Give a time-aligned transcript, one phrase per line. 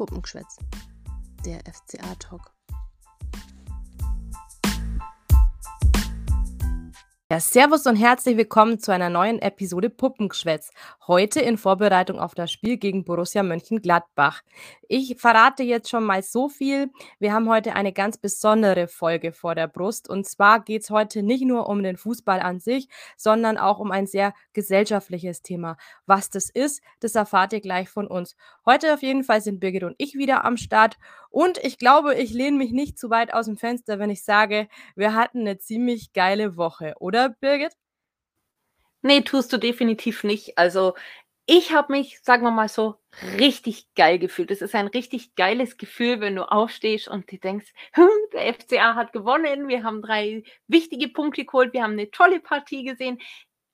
[0.00, 0.56] Puppengeschwätz,
[1.44, 2.54] der FCA-Talk.
[7.30, 10.70] Ja, servus und herzlich willkommen zu einer neuen Episode Puppengeschwätz.
[11.06, 14.40] Heute in Vorbereitung auf das Spiel gegen Borussia Mönchengladbach.
[14.92, 16.90] Ich verrate jetzt schon mal so viel.
[17.20, 20.10] Wir haben heute eine ganz besondere Folge vor der Brust.
[20.10, 23.92] Und zwar geht es heute nicht nur um den Fußball an sich, sondern auch um
[23.92, 25.76] ein sehr gesellschaftliches Thema.
[26.06, 28.34] Was das ist, das erfahrt ihr gleich von uns.
[28.66, 30.96] Heute auf jeden Fall sind Birgit und ich wieder am Start.
[31.30, 34.66] Und ich glaube, ich lehne mich nicht zu weit aus dem Fenster, wenn ich sage,
[34.96, 37.76] wir hatten eine ziemlich geile Woche, oder Birgit?
[39.02, 40.58] Nee, tust du definitiv nicht.
[40.58, 40.94] Also
[41.46, 42.96] ich habe mich, sagen wir mal so,
[43.38, 44.50] richtig geil gefühlt.
[44.50, 48.94] Es ist ein richtig geiles Gefühl, wenn du aufstehst und dir denkst, hm, der FCA
[48.94, 53.18] hat gewonnen, wir haben drei wichtige Punkte geholt, wir haben eine tolle Partie gesehen.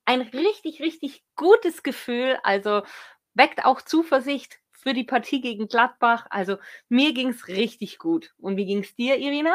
[0.07, 2.39] Ein richtig, richtig gutes Gefühl.
[2.43, 2.83] Also
[3.35, 6.27] weckt auch Zuversicht für die Partie gegen Gladbach.
[6.31, 6.57] Also
[6.89, 8.33] mir ging es richtig gut.
[8.39, 9.55] Und wie ging es dir, Irina?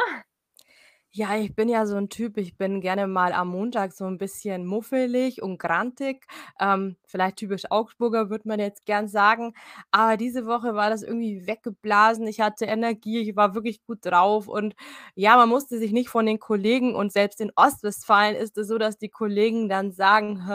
[1.14, 4.18] Ja, ich bin ja so ein Typ, ich bin gerne mal am Montag so ein
[4.18, 6.26] bisschen muffelig und grantig.
[6.58, 9.54] Ähm, vielleicht typisch Augsburger, würde man jetzt gern sagen.
[9.92, 12.26] Aber diese Woche war das irgendwie weggeblasen.
[12.28, 14.74] Ich hatte Energie, ich war wirklich gut drauf und
[15.14, 18.78] ja, man musste sich nicht von den Kollegen und selbst in Ostwestfalen ist es so,
[18.78, 20.46] dass die Kollegen dann sagen: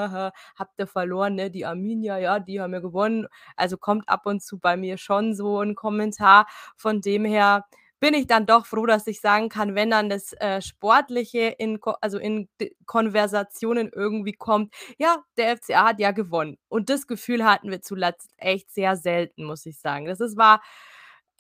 [0.59, 1.51] habt ihr verloren, ne?
[1.51, 3.27] Die Arminia, ja, die haben ja gewonnen.“
[3.57, 6.47] Also, kommt ab und zu bei mir schon so ein Kommentar.
[6.79, 7.67] Von dem her
[8.07, 11.79] bin ich dann doch froh, dass ich sagen kann, wenn dann das, äh, Sportliche in
[12.01, 12.49] also in
[12.87, 18.31] Konversationen irgendwie kommt: „Ja, der FCA hat ja gewonnen.“ Und das Gefühl hatten wir zuletzt
[18.39, 20.07] echt sehr selten, muss ich sagen.
[20.07, 20.63] Das ist war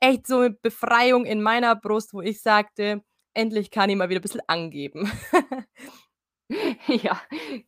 [0.00, 3.02] echt so 'ne Befreiung in meiner Brust, wo ich sagte:
[3.34, 5.10] „Endlich kann ich mal wieder 'n bisschen angeben.“
[6.88, 7.20] Ja,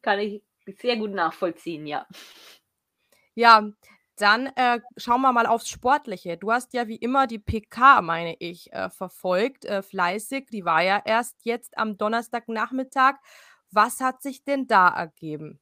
[0.03, 0.43] kann ich
[0.81, 2.07] sehr gut nachvollziehen, ja.
[3.37, 3.62] Ja,
[4.21, 6.37] dann, äh, schauen wir mal aufs Sportliche.
[6.37, 10.47] Du hast ja wie immer die PK, meine ich, äh, verfolgt, äh, fleißig.
[10.51, 13.17] Die war ja erst jetzt am Donnerstagnachmittag.
[13.71, 15.61] Was hat sich denn da ergeben?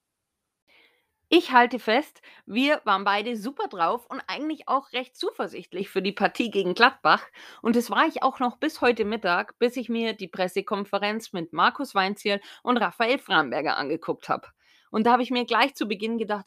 [1.28, 6.12] Ich halte fest, wir waren beide super drauf und eigentlich auch recht zuversichtlich für die
[6.12, 7.25] Partie gegen Gladbach.
[7.62, 11.53] Und das war ich auch noch bis heute Mittag, bis ich mir die Pressekonferenz mit
[11.53, 14.47] Markus Weinzierl und Raphael Framberger angeguckt habe.
[14.93, 16.47] Und da habe ich mir gleich zu Beginn gedacht,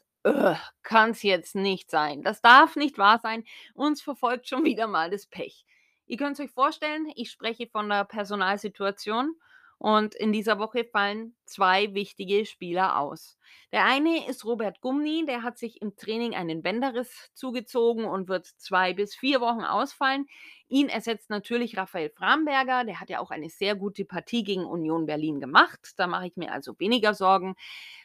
[0.83, 2.23] kann es jetzt nicht sein.
[2.23, 3.43] Das darf nicht wahr sein.
[3.73, 5.65] Uns verfolgt schon wieder mal das Pech.
[6.05, 9.35] Ihr könnt es euch vorstellen, ich spreche von der Personalsituation
[9.79, 13.37] und in dieser Woche fallen zwei wichtige Spieler aus.
[13.71, 18.45] Der eine ist Robert Gumni, der hat sich im Training einen Bänderriss zugezogen und wird
[18.45, 20.27] zwei bis vier Wochen ausfallen.
[20.67, 25.05] Ihn ersetzt natürlich Raphael Framberger, der hat ja auch eine sehr gute Partie gegen Union
[25.05, 25.93] Berlin gemacht.
[25.95, 27.55] Da mache ich mir also weniger Sorgen.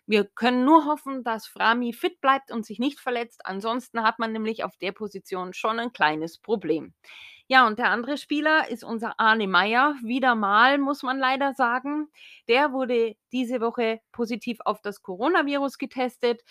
[0.07, 3.45] Wir können nur hoffen, dass Frami fit bleibt und sich nicht verletzt.
[3.45, 6.95] Ansonsten hat man nämlich auf der Position schon ein kleines Problem.
[7.51, 9.97] Ja, und der andere Spieler ist unser Arne Meyer.
[10.03, 12.09] Wieder mal, muss man leider sagen.
[12.49, 16.43] Der wurde diese Woche positiv auf das Coronavirus getestet.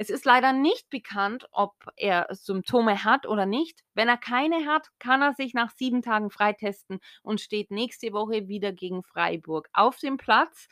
[0.00, 3.82] Es ist leider nicht bekannt, ob er Symptome hat oder nicht.
[3.94, 8.46] Wenn er keine hat, kann er sich nach sieben Tagen freitesten und steht nächste Woche
[8.46, 10.68] wieder gegen Freiburg auf dem Platz.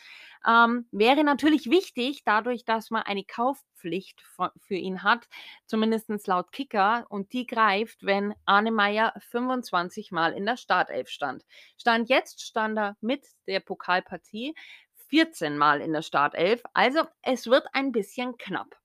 [0.47, 4.23] Ähm, wäre natürlich wichtig, dadurch, dass man eine Kaufpflicht
[4.61, 5.27] für ihn hat,
[5.67, 11.45] zumindest laut Kicker, und die greift, wenn Arne Meyer 25 Mal in der Startelf stand.
[11.77, 14.55] Stand jetzt stand er mit der Pokalpartie
[15.09, 16.63] 14 Mal in der Startelf.
[16.75, 18.77] Also es wird ein bisschen knapp.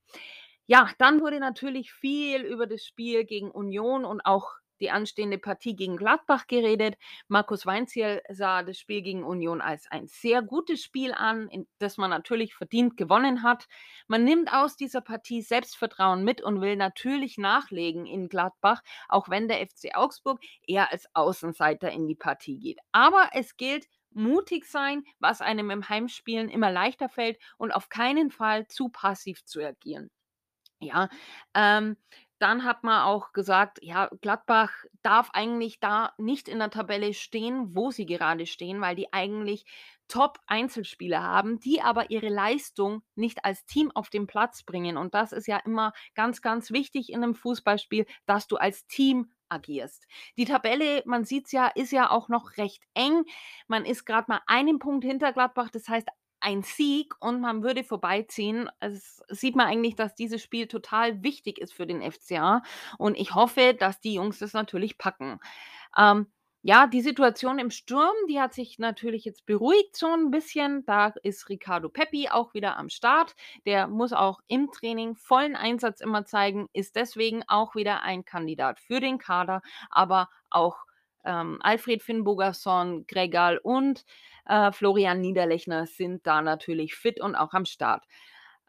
[0.67, 5.75] Ja, dann wurde natürlich viel über das Spiel gegen Union und auch die anstehende Partie
[5.75, 6.95] gegen Gladbach geredet.
[7.27, 12.09] Markus Weinzierl sah das Spiel gegen Union als ein sehr gutes Spiel an, das man
[12.09, 13.67] natürlich verdient gewonnen hat.
[14.07, 19.47] Man nimmt aus dieser Partie Selbstvertrauen mit und will natürlich nachlegen in Gladbach, auch wenn
[19.47, 22.79] der FC Augsburg eher als Außenseiter in die Partie geht.
[22.91, 28.31] Aber es gilt, mutig sein, was einem im Heimspielen immer leichter fällt und auf keinen
[28.31, 30.09] Fall zu passiv zu agieren.
[30.79, 31.09] Ja,
[31.53, 31.97] ähm,
[32.39, 34.71] dann hat man auch gesagt, ja, Gladbach
[35.03, 39.65] darf eigentlich da nicht in der Tabelle stehen, wo sie gerade stehen, weil die eigentlich
[40.07, 44.97] Top-Einzelspieler haben, die aber ihre Leistung nicht als Team auf den Platz bringen.
[44.97, 49.31] Und das ist ja immer ganz, ganz wichtig in einem Fußballspiel, dass du als Team
[49.51, 50.07] agierst.
[50.37, 53.25] Die Tabelle, man sieht es ja, ist ja auch noch recht eng.
[53.67, 55.69] Man ist gerade mal einen Punkt hinter Gladbach.
[55.71, 56.07] Das heißt,
[56.41, 58.69] ein Sieg und man würde vorbeiziehen.
[58.79, 62.63] Es sieht man eigentlich, dass dieses Spiel total wichtig ist für den FCA
[62.97, 65.39] und ich hoffe, dass die Jungs das natürlich packen.
[65.97, 66.27] Ähm,
[66.65, 70.85] Ja, die Situation im Sturm, die hat sich natürlich jetzt beruhigt so 'n bisschen.
[70.85, 73.35] Da ist Ricardo Pepi auch wieder am Start.
[73.65, 78.79] Der muss auch im Training vollen Einsatz immer zeigen, ist deswegen auch wieder ein Kandidat
[78.79, 80.77] für den Kader, aber auch,
[81.25, 84.05] ähm, Alfred Finnbogason, Gregal und,
[84.45, 88.03] äh, Florian Niederlechner sind da natürlich fit und auch am Start.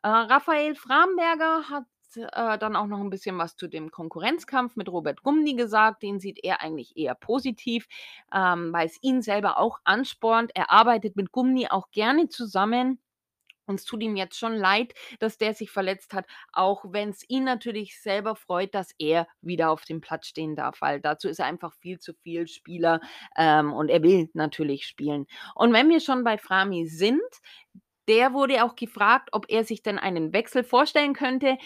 [0.03, 1.85] Äh, Raphael Framberger hat,
[2.17, 6.03] äh, dann auch noch 'n bisschen was zu dem Konkurrenzkampf mit Robert Gumni gesagt.
[6.03, 7.87] Den sieht er eigentlich eher positiv,
[8.35, 10.53] ähm, weil's ihn selber auch anspornt.
[10.55, 13.00] Er arbeitet mit Gumni auch gerne zusammen
[13.67, 17.44] und es tut ihm jetzt schon leid, dass der sich verletzt hat, auch wenn's ihn
[17.44, 21.47] natürlich selber freut, dass er wieder auf dem Platz stehen darf, weil dazu ist er
[21.47, 23.00] einfach viel zu viel Spieler,
[23.37, 25.26] ähm, und er will natürlich spielen.
[25.55, 27.23] Und wenn wir schon bei Frami sind,
[28.08, 31.58] der wurde auch gefragt, ob er sich denn einen Wechsel vorstellen könnte.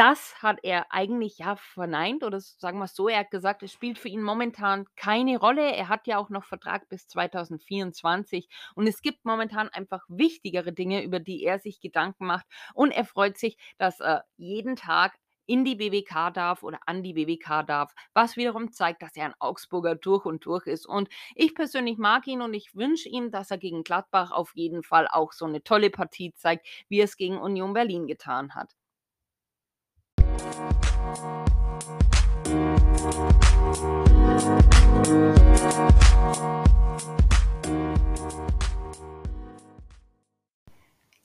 [0.00, 3.98] Das hat er eigentlich, ja, verneint oder sagen wir's so, er hat gesagt, es spielt
[3.98, 5.74] für ihn momentan keine Rolle.
[5.76, 11.02] Er hat ja auch noch Vertrag bis 2024 und es gibt momentan einfach wichtigere Dinge,
[11.04, 15.66] über die er sich Gedanken macht und er freut sich, dass er jeden Tag in
[15.66, 19.96] die BWK darf oder an die BWK darf, was wiederum zeigt, dass er ein Augsburger
[19.96, 20.86] durch und durch ist.
[20.86, 24.82] Und ich persönlich mag ihn und ich wünsche ihm, dass er gegen Gladbach auf jeden
[24.82, 28.72] Fall auch so 'ne tolle Partie zeigt, wie er's gegen Union Berlin getan hat.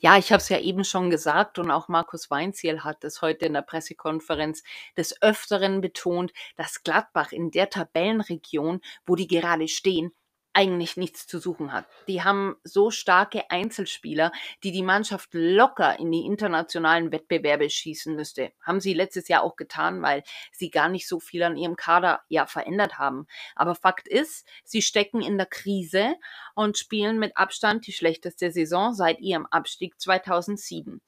[0.06, 3.48] Ja, ich habe es ja eben schon gesagt und auch Markus Weinzierl hat es heute
[3.48, 4.62] in der Pressekonferenz
[4.96, 10.14] des Öfteren betont, dass Gladbach in der Tabellenregion, wo die gerade stehen,
[10.56, 11.86] eigentlich nichts zu suchen hat.
[12.08, 14.32] Die haben so starke Einzelspieler,
[14.64, 18.54] die die Mannschaft locker in die internationalen Wettbewerbe schießen müsste.
[18.62, 20.24] Haben sie letztes Jahr auch getan, weil
[20.54, 23.28] sie gar nicht so viel an ihrem Kader, ja, verändert haben.
[23.56, 26.16] Aber Fakt ist, sie stecken in der Krise
[26.56, 31.02] und spielen mit Abstand die schlechteste Saison seit ihrem Abstieg 2007.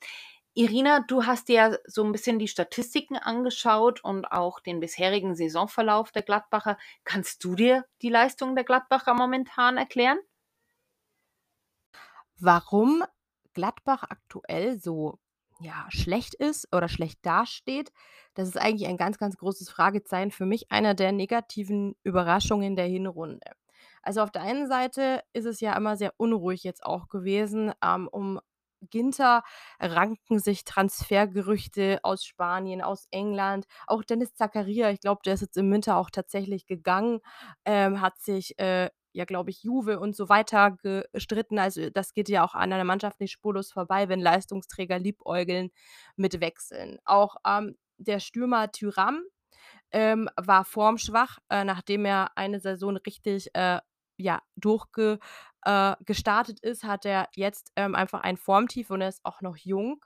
[0.57, 6.11] Irina, du hast dir so 'n bisschen die Statistiken angeschaut und auch den bisherigen Saisonverlauf
[6.11, 6.77] der Gladbacher.
[7.05, 10.19] Kannst du dir die Leistung der Gladbacher momentan erklären?
[12.39, 13.03] Warum
[13.53, 15.19] Gladbach aktuell so,
[15.59, 17.91] ja, schlecht ist oder schlecht dasteht,
[18.35, 20.31] das ist eigentlich ein ganz, ganz großes Fragezeichen.
[20.31, 23.51] Für mich einer der negativen Überraschungen der Hinrunde.
[24.03, 27.71] Also, auf der einen Seite ist es ja immer sehr unruhig jetzt auch gewesen.
[27.83, 28.39] Ähm, um
[28.81, 29.43] Ginter
[29.79, 33.65] ranken sich Transfergerüchte aus Spanien, aus England.
[33.87, 37.19] Auch Dennis Zakaria, ich glaube, der ist jetzt im Winter auch tatsächlich gegangen,
[37.65, 40.77] ähm, hat sich, äh, ja, glaube ich, Juve und so weiter
[41.13, 41.59] gestritten.
[41.59, 45.71] Also, das geht ja auch an einer Mannschaft nicht spurlos vorbei, wenn Leistungsträger liebäugeln
[46.15, 46.99] mit Wechseln.
[47.05, 49.21] Auch, ähm, der Stürmer Thuram,
[49.91, 53.79] ähm, war formschwach, äh, nachdem er eine Saison richtig, äh,
[54.17, 55.19] ja, durchge
[55.67, 59.57] äh, gestartet ist, hat er jetzt, ähm, einfach ein Formtief und er ist auch noch
[59.57, 60.03] jung.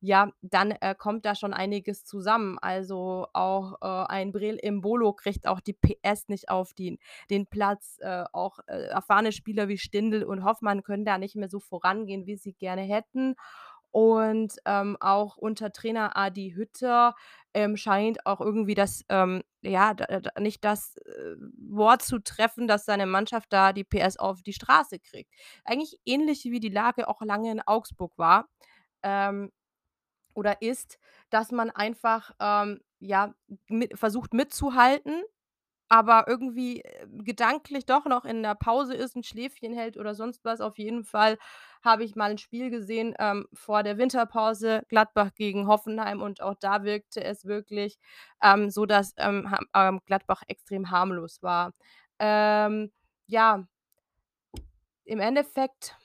[0.00, 2.56] Ja, dann, äh, kommt da schon einiges zusammen.
[2.60, 6.98] Also, auch, äh, ein Breel Embolo kriegt auch die PS nicht auf den
[7.30, 7.98] den Platz.
[8.00, 12.26] Äh, auch, äh, erfahrene Spieler wie Stindl und Hoffmann können da nicht mehr so vorangehen,
[12.26, 13.34] wie sie gerne hätten.
[13.90, 17.14] Und, ähm, auch unter Trainer Adi Hütter,
[17.54, 21.36] ähm, scheint auch irgendwie das, ähm, ja, d d nicht das, äh,
[21.70, 25.32] Wort zu treffen, dass seine Mannschaft da die PS auf die Straße kriegt.
[25.64, 28.48] Eigentlich ähnlich wie die Lage auch lange in Augsburg war,
[29.02, 29.52] ähm,
[30.34, 30.98] oder ist,
[31.30, 33.34] dass man einfach, ähm, ja,
[33.68, 35.22] mi versucht mitzuhalten,
[35.88, 40.44] aber irgendwie, äh, gedanklich doch noch in der Pause ist, 'n Schläfchen hält oder sonst
[40.44, 40.60] was.
[40.60, 41.38] Auf jeden Fall
[41.84, 46.54] habe ich mal 'n Spiel gesehen, ähm, vor der Winterpause, Gladbach gegen Hoffenheim und auch
[46.60, 47.98] da wirkte es wirklich,
[48.42, 51.72] ähm, so, dass, ähm, ähm, Gladbach extrem harmlos war.
[52.18, 52.92] Ähm,
[53.26, 53.64] ja
[55.06, 55.96] im Endeffekt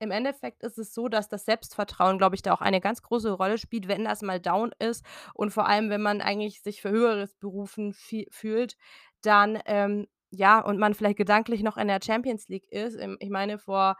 [0.00, 3.30] im Endeffekt ist es so, dass das Selbstvertrauen, glaube ich, da auch eine ganz große
[3.32, 5.04] Rolle spielt, wenn das mal down ist
[5.34, 7.94] und vor allem, wenn man eigentlich sich für Höheres berufen
[8.30, 8.76] fühlt,
[9.22, 12.96] dann, ähm, ja und man vielleicht gedanklich noch in der Champions League ist.
[13.00, 13.96] Ähm, ich meine, vor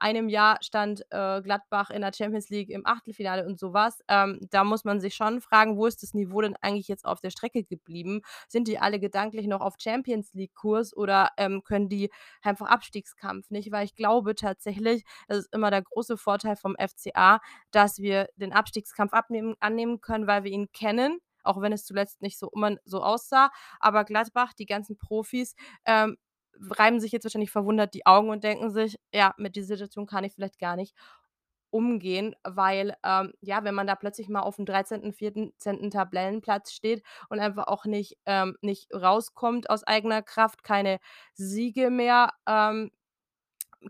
[0.00, 4.00] einem Jahr stand, äh, Gladbach in der Champions League im Achtelfinale und so was.
[4.08, 7.20] Ähm, da muss man sich schon fragen: „Wo ist das Niveau denn eigentlich jetzt auf
[7.20, 8.22] der Strecke geblieben?
[8.48, 12.10] Sind die alle gedanklich noch auf Champions-League-Kurs oder, ähm, können die
[12.42, 17.40] einfach Abstiegskampf nicht?“ Weil ich glaube tatsächlich, das ist immer der große Vorteil vom FCA,
[17.70, 22.22] dass wir den Abstiegskampf abnehmen annehmen können, weil wir ihn kennen, auch wenn es zuletzt
[22.22, 23.50] nicht so immer so aussah.
[23.80, 25.54] Aber Gladbach, die ganzen Profis,
[25.86, 26.16] ähm,
[26.70, 30.24] reiben sich jetzt wahrscheinlich verwundert die Augen und denken sich: „Ja, mit dieser Situation kann
[30.24, 30.94] ich vielleicht gar nicht
[31.70, 35.90] umgehen, weil, ähm, ja, wenn man da plötzlich mal auf'm 13., 14.
[35.90, 40.98] Tabellenplatz steht und einfach auch nicht ähm, nicht rauskommt aus eigener Kraft, keine
[41.34, 42.90] Siege mehr ähm,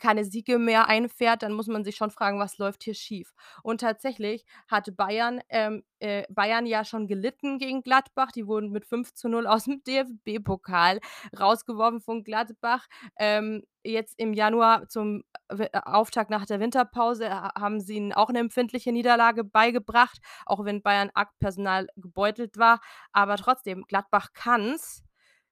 [0.01, 3.33] keine Siege mehr einfährt, dann muss man sich schon fragen: „Was läuft hier schief?“
[3.63, 8.33] Und tatsächlich hat Bayern ähm, äh, Bayern ja schon gelitten gegen Gladbach.
[8.33, 11.01] Die wurden mit 5:0 aus'm DFB-Pokal
[11.39, 12.87] rausgeworfen von Gladbach.
[13.19, 18.31] Ähm, jetzt im Januar zum äh, Auftakt nach der Winterpause ha haben sie ihnen auch
[18.31, 22.81] 'ne empfindliche Niederlage beigebracht, auch wenn Bayern arg personalgebeutelt war.
[23.13, 25.05] Aber trotzdem, Gladbach kann's.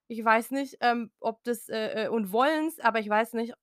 [0.09, 3.55] Ich weiß nicht, ähm, ob das äh, äh und wollen's, aber ich weiß nicht,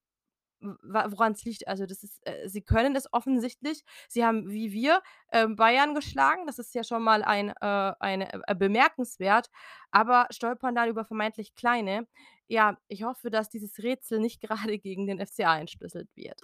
[0.60, 1.68] w wa woran's liegt.
[1.68, 3.84] Also, das ist äh, sie können es offensichtlich.
[4.08, 6.46] Sie haben wie wir, ähm, Bayern geschlagen.
[6.48, 9.50] Das ist ja schon mal ein äh, eine äh, bemerkenswert,
[9.92, 12.08] aber stolpern da über vermeintlich Kleine.
[12.48, 16.42] Ja, ich hoffe, dass dieses Rätsel nicht gerade gegen den FCA entschlüsselt wird.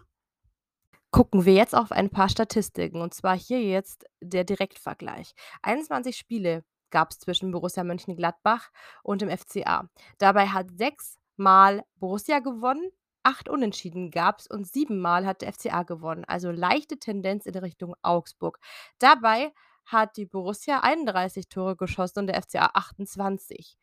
[1.12, 5.36] Gucken wir jetzt auf ein paar Statistiken, und zwar hier jetzt der Direktvergleich.
[5.62, 8.72] 21 Spiele gab's zwischen Borussia Mönchengladbach
[9.04, 9.90] und dem FCA.
[10.18, 12.90] Dabei hat sechsmal Borussia gewonnen,
[13.24, 18.60] 8 Unentschieden gab's und siebenmal hat der FCA gewonnen, also leichte Tendenz in Richtung Augsburg.
[19.00, 19.54] Dabei
[19.86, 23.78] hat die Borussia 31 Tore geschossen und der FCA 28.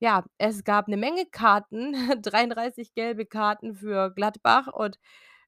[0.00, 1.92] Ja, es gab 'ne Menge Karten,
[2.22, 4.98] 33 gelbe Karten für Gladbach und,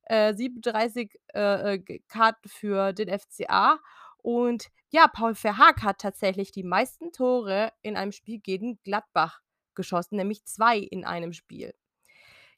[0.05, 3.79] äh, 37, äh, äh, Karten für den FCA.
[4.19, 9.41] Und ja, Paul Verhaag hat tatsächlich die meisten Tore in einem Spiel gegen Gladbach
[9.75, 11.75] geschossen, nämlich 2 in einem Spiel.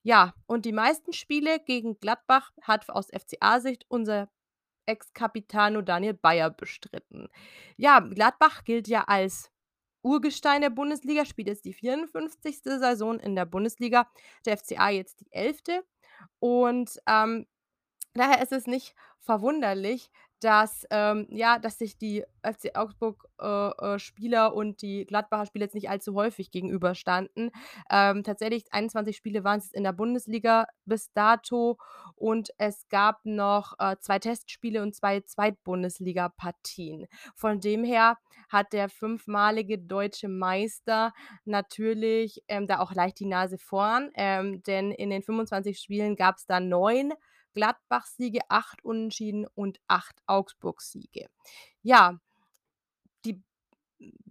[0.06, 4.28] Ja, und die meisten Spiele gegen Gladbach hat aus FCA-Sicht unser
[4.86, 7.28] Ex-Capitano Daniel Bayer bestritten.
[7.78, 9.50] Ja, Gladbach gilt ja als
[10.02, 12.58] Urgestein der Bundesliga, spielt jetzt die 54.
[12.62, 14.06] Saison in der Bundesliga,
[14.44, 15.62] der FCA jetzt die 11.
[16.38, 17.46] Und, ähm,
[18.12, 24.48] daher ist es nicht verwunderlich, dass, ähm ja, dass sich die FC Augsburg äh, äh,
[24.48, 27.50] und die Gladbacher Spieler jetzt nicht allzu häufig gegenüberstanden.
[27.90, 31.78] Ähm, tatsächlich 21 Spiele waren's in der Bundesliga bis dato
[32.16, 37.06] und es gab noch, äh, 2 Testspiele und 2 Zweitbundesligapartien.
[37.34, 41.12] Von dem her hat der fünfmalige Deutsche Meister
[41.44, 46.46] natürlich, ähm, da auch leicht die Nase vorn, ähm, denn in den 25 Spielen gab's
[46.46, 47.12] da 9
[47.54, 51.28] Gladbach-Siege, 8 Unentschieden und 8 Augsburg-Siege.
[51.82, 52.18] Ja,
[53.24, 53.42] die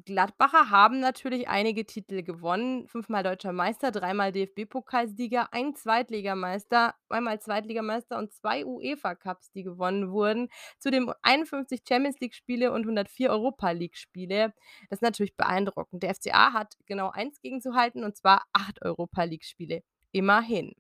[0.06, 8.18] Gladbacher haben natürlich einige Titel gewonnen, fünfmal Deutscher Meister, dreimal DFB-Pokalsieger, ein Zweitligameister zweimal Zweitligameister
[8.18, 10.50] und 2 UEFA-Cups, die gewonnen wurden.
[10.80, 14.54] Zudem 51 Champions-League-Spiele und 104 Europa-League-Spiele.
[14.90, 16.02] Das ist natürlich beeindruckend.
[16.02, 20.74] Der FCA hat genau 1 gegenzuhalten, und zwar 8 Europa-League-Spiele, immerhin.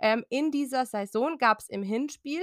[0.00, 2.42] Ähm, in dieser Saison gab's im Hinspiel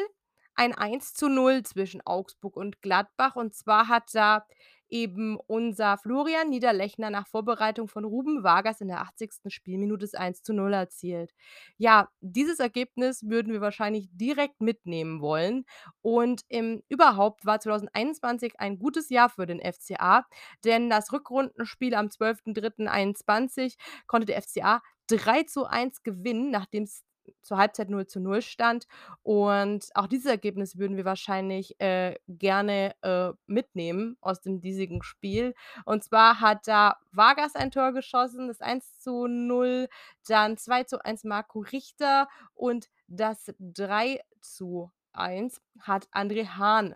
[0.56, 4.46] ein 1:0 zwischen Augsburg und Gladbach, und zwar hat da
[4.90, 9.50] eben unser Florian Niederlechner nach Vorbereitung von Ruben Vargas in der 80.
[9.50, 11.32] Spielminute das 1:0 erzielt.
[11.78, 15.64] Ja, dieses Ergebnis würden wir wahrscheinlich direkt mitnehmen wollen
[16.02, 20.26] und, ähm, überhaupt war 2021 ein gutes Jahr für den FCA,
[20.66, 27.04] denn das Rückrundenspiel am 12.03.21 konnte der FCA 3:1 gewinnen, nachdem's
[27.42, 28.88] zur Halbzeit 0:0 stand.
[29.24, 35.54] Und auch dieses Ergebnis würden wir wahrscheinlich, äh, gerne, äh, mitnehmen aus dem diesigen Spiel.
[35.86, 39.88] Und zwar hat da Vargas ein Tor geschossen, das 1:0,
[40.28, 46.96] dann 2:1 Marco Richter und das 3:1 hat André Hahn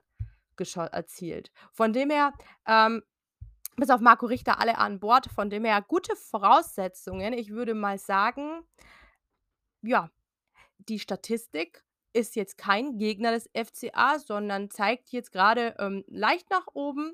[0.92, 1.52] erzielt.
[1.74, 2.32] Von dem her,
[2.68, 3.04] ähm,
[3.78, 7.34] bis auf Marco Richter alle an Bord, von dem her gute Voraussetzungen.
[7.34, 8.64] Ich würde mal sagen
[9.86, 10.10] ja,
[10.78, 16.68] die Statistik ist jetzt kein Gegner des FCA, sondern zeigt jetzt grade, ähm, leicht nach
[16.74, 17.14] oben.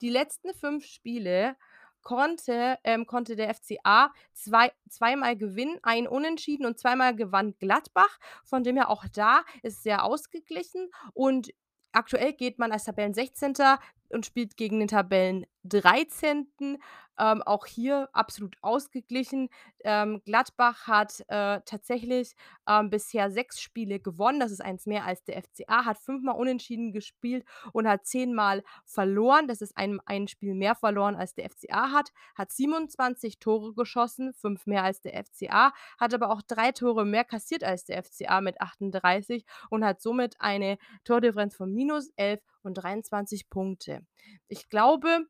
[0.00, 1.56] Die letzten 5 Spiele
[2.02, 8.18] konnte ähm, konnte der FCA zwei zweimal gewinnen, ein Unentschieden und zweimal gewann Gladbach.
[8.44, 11.52] Von dem her auch da ist sehr ausgeglichen und
[11.92, 16.78] aktuell geht man als Tabellensechzehnter und spielt gegen den Tabellendreizehnten.
[17.20, 19.50] Ähm, auch hier absolut ausgeglichen.
[19.84, 22.34] Ähm, Gladbach hat, äh, tatsächlich,
[22.68, 24.40] ähm, bisher 6 Spiele gewonnen.
[24.40, 29.46] Das ist eins mehr als der FCA, hat fünfmal unentschieden gespielt und hat zehnmal verloren.
[29.48, 34.32] Das ist ein ein Spiel mehr verloren als der FCA hat, hat 27 Tore geschossen,
[34.34, 38.40] 5 mehr als der FCA, hat aber auch 3 Tore mehr kassiert als der FCA
[38.40, 44.02] mit 38 und hat somit eine Tordifferenz von -11 und 23 Punkte.
[44.48, 45.26] Ich glaube,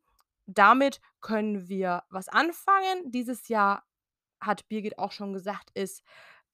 [0.58, 3.10] damit können wir was anfangen.
[3.10, 3.84] Dieses Jahr,
[4.40, 6.02] hat Birgit auch schon gesagt, ist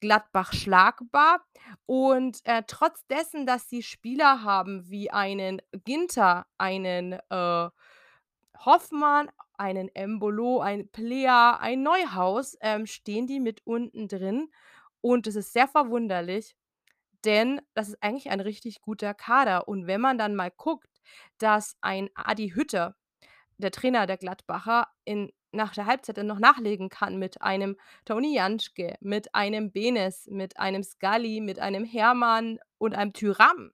[0.01, 1.41] Gladbach schlagbar
[1.85, 7.69] und, äh, trotz dessen, dass sie Spieler haben wie einen Ginter, einen, äh,
[8.65, 14.51] Hoffmann, einen Embolo, ein Plea, ein Neuhaus, ähm, stehen die mit unten drin
[15.01, 16.55] und das ist sehr verwunderlich,
[17.25, 19.67] denn das ist eigentlich ein richtig guter Kader.
[19.67, 20.89] Und wenn man dann mal guckt,
[21.39, 22.95] dass ein Adi Hütter,
[23.57, 28.35] der Trainer der Gladbacher, in nach der Halbzeit dann noch nachlegen kann mit einem Toni
[28.35, 33.71] Janschke, mit einem Benes, mit einem Scully, mit einem Herrmann und einem Thuram,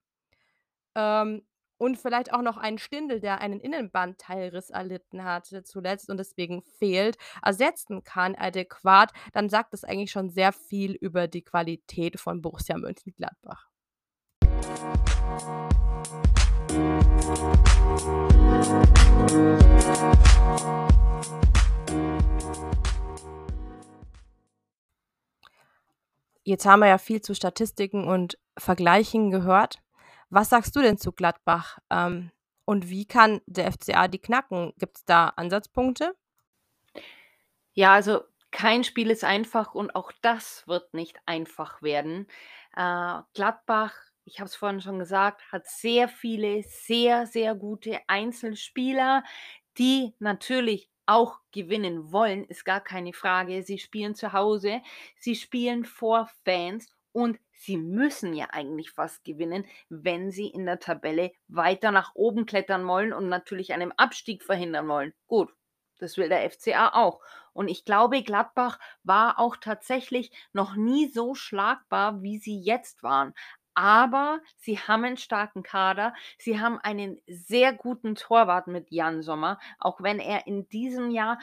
[0.96, 1.42] ähm,
[1.78, 7.18] und vielleicht auch noch einen Stindl, der einen Innenbandteilriss erlitten hatte zuletzt und deswegen fehlt,
[7.44, 12.78] ersetzen kann adäquat, dann sagt das eigentlich schon sehr viel über die Qualität von Borussia
[12.78, 13.68] Mönchengladbach.
[26.46, 29.82] Jetzt haben wir ja viel zu Statistiken und Vergleichen gehört.
[30.30, 31.80] Was sagst du denn zu Gladbach?
[31.90, 32.32] Ähm,
[32.66, 34.74] und wie kann der FCA die knacken?
[34.78, 36.16] Gibt's da Ansatzpunkte?
[37.74, 42.28] Ja, also kein Spiel ist einfach und auch das wird nicht einfach werden.
[42.76, 49.24] Äh, Gladbach, ich habe es vorhin schon gesagt, hat sehr viele sehr, sehr gute Einzelspieler,
[49.78, 53.64] die natürlich auch gewinnen wollen, ist gar keine Frage.
[53.64, 54.82] Sie spielen zu Hause,
[55.18, 60.80] sie spielen vor Fans und sie müssen ja eigentlich fast gewinnen, wenn sie in der
[60.80, 65.14] Tabelle weiter nach oben klettern wollen und natürlich einen Abstieg verhindern wollen.
[65.28, 65.54] Gut,
[66.00, 67.22] das will der FCA auch.
[67.54, 73.34] Und ich glaube, Gladbach war auch tatsächlich noch nie so schlagbar, wie sie jetzt waren.
[73.76, 76.14] Aber sie haben einen starken Kader.
[76.38, 81.40] Sie haben einen sehr guten Torwart mit Jan Sommer, auch wenn er in diesem Jahr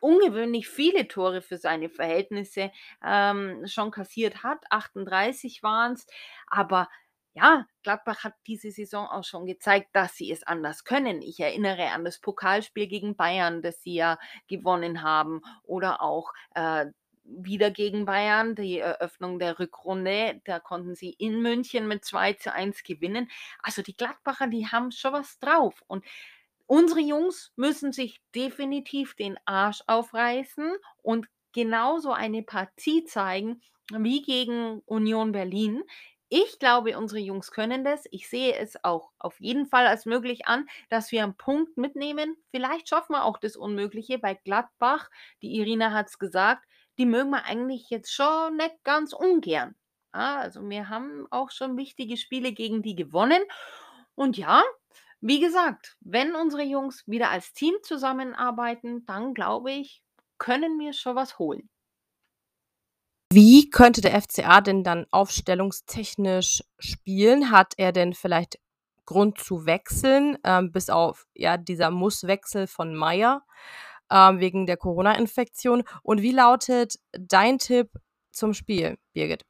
[0.00, 2.70] ungewöhnlich viele Tore für seine Verhältnisse
[3.04, 4.64] ähm, schon kassiert hat.
[4.70, 6.06] 38 waren es.
[6.46, 6.88] Aber
[7.34, 11.22] ja, Gladbach hat diese Saison auch schon gezeigt, dass sie es anders können.
[11.22, 14.18] Ich erinnere an das Pokalspiel gegen Bayern, das sie ja
[14.48, 15.40] gewonnen haben.
[15.62, 16.86] Oder auch äh,
[17.30, 20.40] wieder gegen Bayern, die Eröffnung der Rückrunde.
[20.44, 23.30] Da konnten sie in München mit 2 zu 1 gewinnen.
[23.62, 25.82] Also die Gladbacher, die haben schon was drauf.
[25.86, 26.04] Und
[26.66, 33.60] unsere Jungs müssen sich definitiv den Arsch aufreißen und genauso eine Partie zeigen
[33.92, 35.82] wie gegen Union Berlin.
[36.32, 38.04] Ich glaube, unsere Jungs können das.
[38.12, 42.36] Ich sehe es auch auf jeden Fall als möglich an, dass wir einen Punkt mitnehmen.
[42.52, 45.10] Vielleicht schaffen wir auch das Unmögliche bei Gladbach.
[45.42, 46.64] Die Irina hat es gesagt,
[46.98, 49.74] die mögen wir eigentlich jetzt schon nicht ganz ungern.
[50.12, 53.42] Also wir haben auch schon wichtige Spiele gegen die gewonnen.
[54.14, 54.62] Und ja,
[55.20, 60.02] wie gesagt, wenn unsere Jungs wieder als Team zusammenarbeiten, dann glaube ich,
[60.38, 61.68] können wir schon was holen.
[63.32, 67.52] Wie könnte der FCA denn dann aufstellungstechnisch spielen?
[67.52, 68.58] Hat er denn vielleicht
[69.06, 73.44] Grund zu wechseln, ähm, bis auf ja dieser Musswechsel von Meier
[74.10, 75.84] ähm, wegen der Corona-Infektion?
[76.02, 77.90] Und wie lautet dein Tipp
[78.32, 79.44] zum Spiel, Birgit?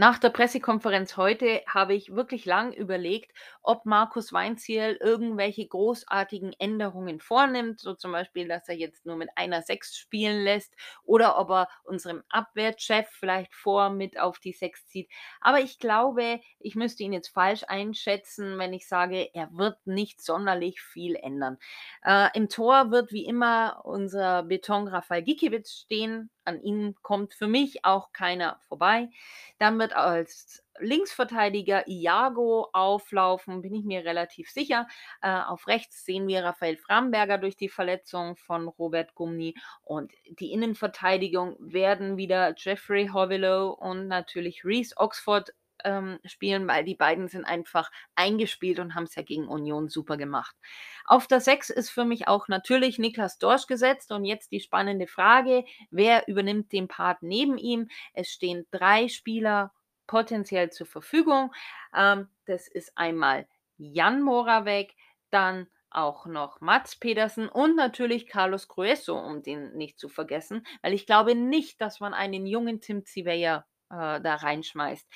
[0.00, 3.32] Nach der Pressekonferenz heute habe ich wirklich lang überlegt,
[3.62, 9.28] ob Markus Weinzierl irgendwelche großartigen Änderungen vornimmt, so zum Beispiel, dass er jetzt nur mit
[9.36, 14.86] einer Sechs spielen lässt oder ob er unserem Abwehrchef vielleicht vor mit auf die Sechs
[14.86, 15.10] zieht.
[15.42, 20.22] Aber ich glaube, ich müsste ihn jetzt falsch einschätzen, wenn ich sage, er wird nicht
[20.22, 21.58] sonderlich viel ändern.
[22.02, 26.30] Äh, Im Tor wird wie immer unser Beton Rafael Gikiewicz stehen.
[26.44, 29.10] An ihm kommt für mich auch keiner vorbei.
[29.58, 34.86] Dann wird als Linksverteidiger Iago auflaufen, bin ich mir relativ sicher.
[35.22, 40.52] Äh, auf rechts sehen wir Raphael Framberger durch die Verletzung von Robert Gumni und die
[40.52, 45.52] Innenverteidigung werden wieder Jeffrey Hovilow und natürlich Reese Oxford
[45.84, 50.16] ähm, spielen, weil die beiden sind einfach eingespielt und haben es ja gegen Union super
[50.16, 50.56] gemacht.
[51.04, 55.06] Auf der 6 ist für mich auch natürlich Niklas Dorsch gesetzt und jetzt die spannende
[55.06, 57.88] Frage, wer übernimmt den Part neben ihm?
[58.12, 59.72] Es stehen drei Spieler
[60.06, 61.52] potenziell zur Verfügung.
[61.94, 63.46] Ähm, das ist einmal
[63.78, 64.94] Jan Moravec,
[65.30, 70.92] dann auch noch Mats Pedersen und natürlich Carlos Grueso, um den nicht zu vergessen, weil
[70.94, 75.06] ich glaube nicht, dass man einen jungen Tim Ziveya äh, da reinschmeißt.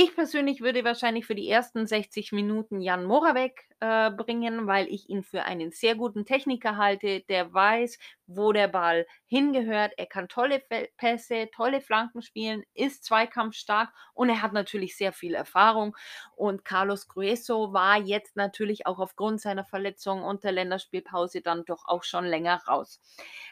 [0.00, 5.08] Ich persönlich würde wahrscheinlich für die ersten 60 Minuten Jan Moravec, äh, bringen, weil ich
[5.08, 9.92] ihn für einen sehr guten Techniker halte, der weiß, wo der Ball hingehört.
[9.96, 10.60] Er kann tolle
[10.96, 15.96] Pässe, tolle Flanken spielen, ist zweikampfstark und er hat natürlich sehr viel Erfahrung.
[16.36, 21.86] Und Carlos Grueso war jetzt natürlich auch aufgrund seiner Verletzung und der Länderspielpause dann doch
[21.86, 23.00] auch schon länger raus.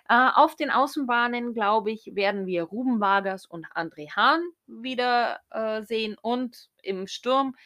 [0.08, 5.82] Äh, auf den Außenbahnen, glaube ich, werden wir Ruben Vargas und André Hahn wieder, äh,
[5.82, 7.56] sehen und im Sturm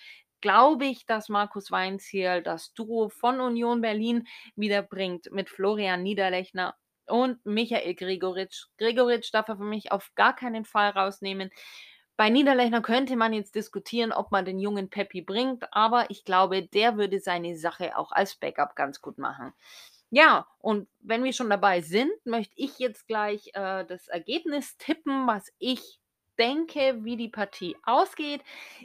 [0.40, 4.26] glaube ich, dass Markus Weinzierl das Duo von Union Berlin
[4.56, 6.76] wiederbringt mit Florian Niederlechner
[7.06, 8.66] und Michael Gregoritsch.
[8.78, 11.50] Gregoritsch darf er für mich auf gar keinen Fall rausnehmen.
[12.16, 16.62] Bei Niederlechner könnte man jetzt diskutieren, ob man den jungen Peppi bringt, aber ich glaube,
[16.66, 19.54] der würde seine Sache auch als Backup ganz gut machen.
[20.10, 25.26] Ja, und wenn wir schon dabei sind, möchte ich jetzt gleich, äh, das Ergebnis tippen,
[25.28, 25.99] was ich
[26.40, 28.42] denke, wie die Partie ausgeht.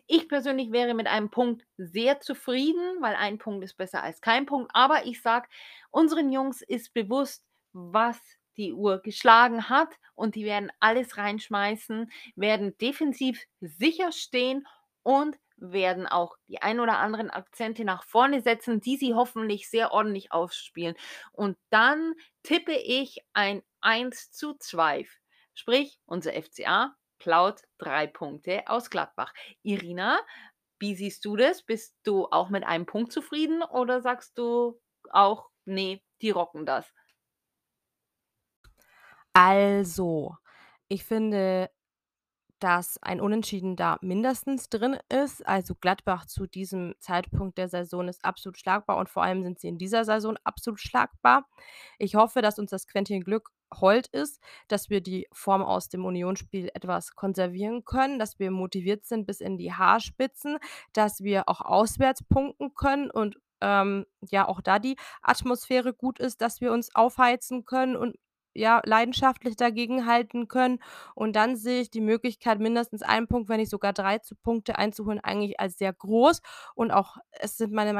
[0.07, 4.45] Ich persönlich wäre mit einem Punkt sehr zufrieden, weil ein Punkt ist besser als kein
[4.45, 4.71] Punkt.
[4.75, 5.49] Aber ich sage,
[5.91, 8.19] unseren Jungs ist bewusst, was
[8.57, 14.67] die Uhr geschlagen hat und die werden alles reinschmeißen, werden defensiv sicher stehen
[15.03, 19.91] und werden auch die ein oder anderen Akzente nach vorne setzen, die sie hoffentlich sehr
[19.93, 20.95] ordentlich ausspielen.
[21.31, 22.13] Und dann
[22.43, 25.19] tippe ich ein 1:2.
[25.53, 29.33] Sprich, unser FCA klaut 3 Punkte aus Gladbach.
[29.63, 30.19] Irina,
[30.79, 31.63] wie siehst du das?
[31.63, 36.93] Bist du auch mit einem Punkt zufrieden oder sagst du auch: „Ne, die rocken das?“
[39.33, 40.35] Also,
[40.87, 41.69] ich finde,
[42.59, 45.45] dass ein Unentschieden da mindestens drin ist.
[45.47, 49.69] Also, Gladbach zu diesem Zeitpunkt der Saison ist absolut schlagbar und vor allem sind sie
[49.69, 51.47] in dieser Saison absolut schlagbar.
[51.99, 56.05] Ich hoffe, dass uns das Quäntchen Glück hold ist, dass wir die Form aus dem
[56.05, 60.57] Unionsspiel etwas konservieren können, dass wir motiviert sind bis in die Haarspitzen,
[60.93, 66.41] dass wir auch auswärts punkten können und, ähm, ja, auch da die Atmosphäre gut ist,
[66.41, 68.15] dass wir uns aufheizen können und,
[68.55, 70.79] ja, leidenschaftlich dagegenhalten können.
[71.15, 74.77] Und dann sehe ich die Möglichkeit, mindestens einen Punkt, wenn nicht sogar 3 zu Punkte
[74.79, 76.41] einzuholen, eigentlich als sehr groß.
[76.75, 77.93] Und auch es sind meiner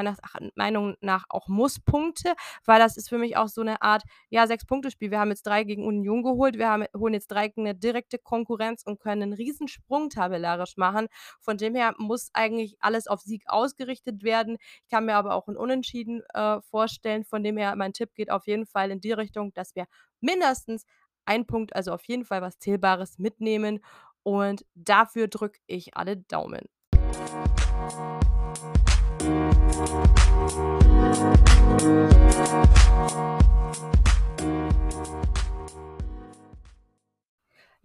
[0.56, 2.34] Meinung nach auch Musspunkte,
[2.66, 5.12] weil das ist für mich auch so 'ne Art, ja, Sechs-Punkte-Spiel.
[5.12, 6.58] Wir haben jetzt 3 gegen Union geholt.
[6.58, 11.08] Wir haben holen jetzt 3 gegen 'ne direkte Konkurrenz und können 'nen Riesensprung tabellarisch machen.
[11.42, 14.58] Von dem her muss eigentlich alles auf Sieg ausgerichtet werden.
[14.84, 17.26] Ich kann mir aber auch 'n Unentschieden, äh, vorstellen.
[17.26, 19.86] Von dem her, mein Tipp geht auf jeden Fall in die Richtung, dass wir
[20.26, 20.86] mindestens
[21.26, 23.84] 1 Punkt, also auf jeden Fall was Zählbares mitnehmen
[24.24, 26.68] und dafür drücke ich alle Daumen.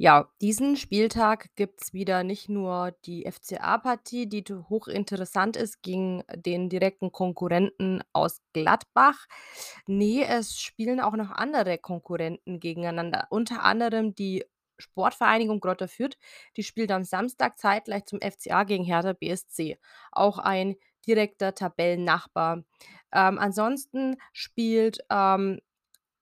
[0.03, 7.13] Ja, diesen Spieltag gibt's wieder nicht nur die FCA-Partie, die hochinteressant ist gegen den direkten
[7.13, 9.27] Konkurrenten aus Gladbach.
[9.87, 14.43] Ne, es spielen auch noch andere Konkurrenten gegeneinander, unter anderem die
[14.79, 16.17] Sportvereinigung Greuther Fürth,
[16.57, 19.77] die spielt am Samstag zeitgleich zum FCA gegen Hertha BSC,
[20.13, 22.65] auch ein direkter Tabellennachbar.
[23.13, 25.61] Ähm, ansonsten spielt, ähm,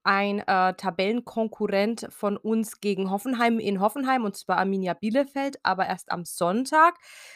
[0.08, 6.10] ein, äh, Tabellenkonkurrent von uns gegen Hoffenheim in Hoffenheim, und zwar Arminia Bielefeld, aber erst
[6.10, 6.94] am Sonntag.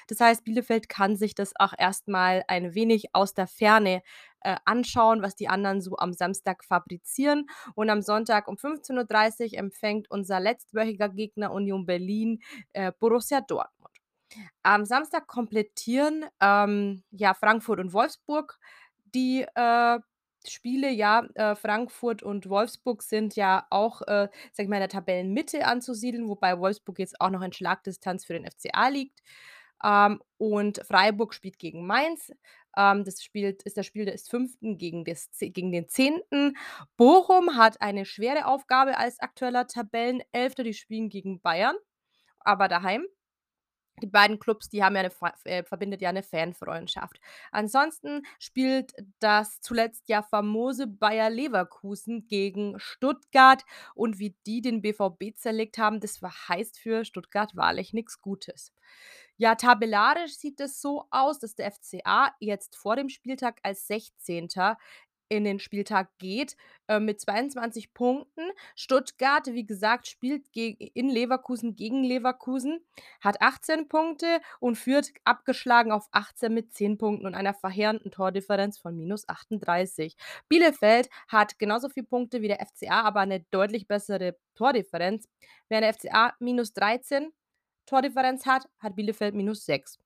[0.09, 4.01] Das heißt, Bielefeld kann sich das auch erst mal ein wenig aus der Ferne,
[4.41, 7.47] äh, anschauen, was die anderen so am Samstag fabrizieren.
[7.75, 12.41] Und am Sonntag um 15:30 empfängt unser letztwöchiger Gegner Union Berlin,
[12.73, 13.93] äh, Borussia Dortmund.
[14.63, 18.59] Am Samstag komplettieren, ähm, ja, Frankfurt und Wolfsburg
[19.15, 19.99] die, äh,
[20.51, 20.91] Spiele.
[20.91, 25.67] Ja, äh, Frankfurt und Wolfsburg sind ja auch, äh, sage ich mal, in der Tabellenmitte
[25.67, 29.21] anzusiedeln, wobei Wolfsburg jetzt auch noch in Schlagdistanz für den FCA liegt.
[29.85, 32.33] Ähm, und Freiburg spielt gegen Mainz.
[32.77, 34.77] Ähm, das spielt ist das Spiel des 5.
[34.79, 36.21] gegen des gegen den 10.
[36.97, 40.63] Bochum hat eine schwere Aufgabe als aktueller Tabellenelfter.
[40.65, 41.77] Die spielen gegen Bayern,
[42.41, 43.07] aber daheim.
[44.01, 47.21] Die beiden Klubs, die haben ja 'ne Fa äh, verbindet ja 'ne Fanfreundschaft.
[47.53, 55.35] Ansonsten spielt das zuletzt ja famose Bayer Leverkusen gegen Stuttgart und wie die den BVB
[55.37, 58.73] zerlegt haben, das verheißt für Stuttgart wahrlich nix Gutes.
[59.37, 64.79] Ja, tabellarisch sieht es so aus, dass der FCA jetzt vor dem Spieltag als 16.
[65.37, 66.57] in den Spieltag geht,
[66.89, 68.43] äh, mit 22 Punkten.
[68.77, 72.81] Stuttgart, wie gesagt, spielt in Leverkusen gegen Leverkusen,
[73.21, 78.79] hat 18 Punkte und führt abgeschlagen auf 18 mit 10 Punkten und einer verheerenden Tordifferenz
[78.79, 80.17] von -38.
[80.49, 85.29] Bielefeld hat genauso viel Punkte wie der FCA, aber 'ne deutlich bessere Tordifferenz.
[85.69, 87.33] Während der FCA -13
[87.87, 90.02] Tordifferenz hat, hat Bielefeld -6.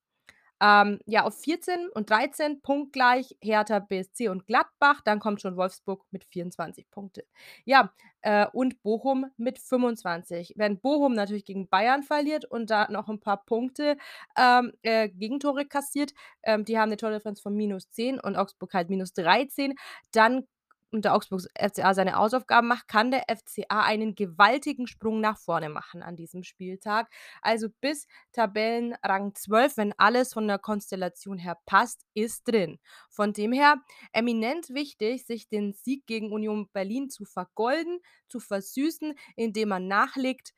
[0.61, 5.01] Ähm, ja, auf 14 und 13 punktgleich Hertha BSC und Gladbach.
[5.05, 7.25] Dann kommt schon Wolfsburg mit 24 Punkte.
[7.65, 10.53] Ja, äh, und Bochum mit 25.
[10.57, 13.97] Wenn Bochum natürlich gegen Bayern verliert und da noch 'n paar Punkte,
[14.37, 19.75] ähm, äh, Gegentore kassiert, ähm, die haben 'ne Tordifferenz von -10 und Augsburg halt -13,
[20.11, 20.47] dann
[20.91, 25.69] und der Augsburgs FCA seine Hausaufgaben macht, kann der FCA einen gewaltigen Sprung nach vorne
[25.69, 27.09] machen an diesem Spieltag.
[27.41, 32.79] Also, bis Tabellenrang 12, wenn alles von der Konstellation her passt, ist drin.
[33.09, 33.75] Von dem her
[34.13, 40.53] eminent wichtig, sich den Sieg gegen Union Berlin zu vergolden, zu versüßen, indem man nachlegt,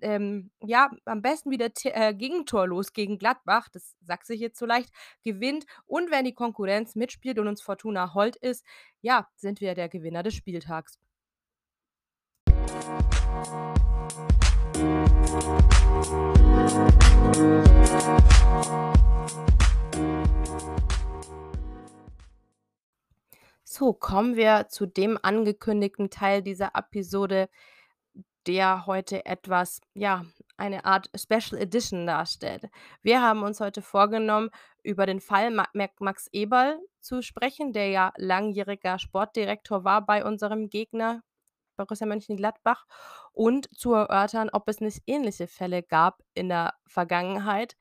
[0.00, 4.66] ähm, ja, am besten wieder t äh, gegentorlos gegen Gladbach, das sagt sich jetzt so
[4.66, 4.90] leicht,
[5.22, 5.66] gewinnt.
[5.86, 8.64] Und wenn die Konkurrenz mitspielt und uns Fortuna hold ist,
[9.00, 10.98] ja, sind wir der Gewinner des Spieltags.
[23.64, 27.48] So, kommen wir zu dem angekündigten Teil dieser Episode,
[28.46, 30.24] der heute etwas ja,
[30.56, 32.64] eine Art Special Edition darstellt.
[33.02, 34.50] Wir haben uns heute vorgenommen,
[34.82, 41.22] über den Fall Max Eberl zu sprechen, der ja langjähriger Sportdirektor war bei unserem Gegner
[41.76, 42.84] Borussia Mönchengladbach
[43.32, 47.76] und zu erörtern, ob es nicht ähnliche Fälle gab in der Vergangenheit,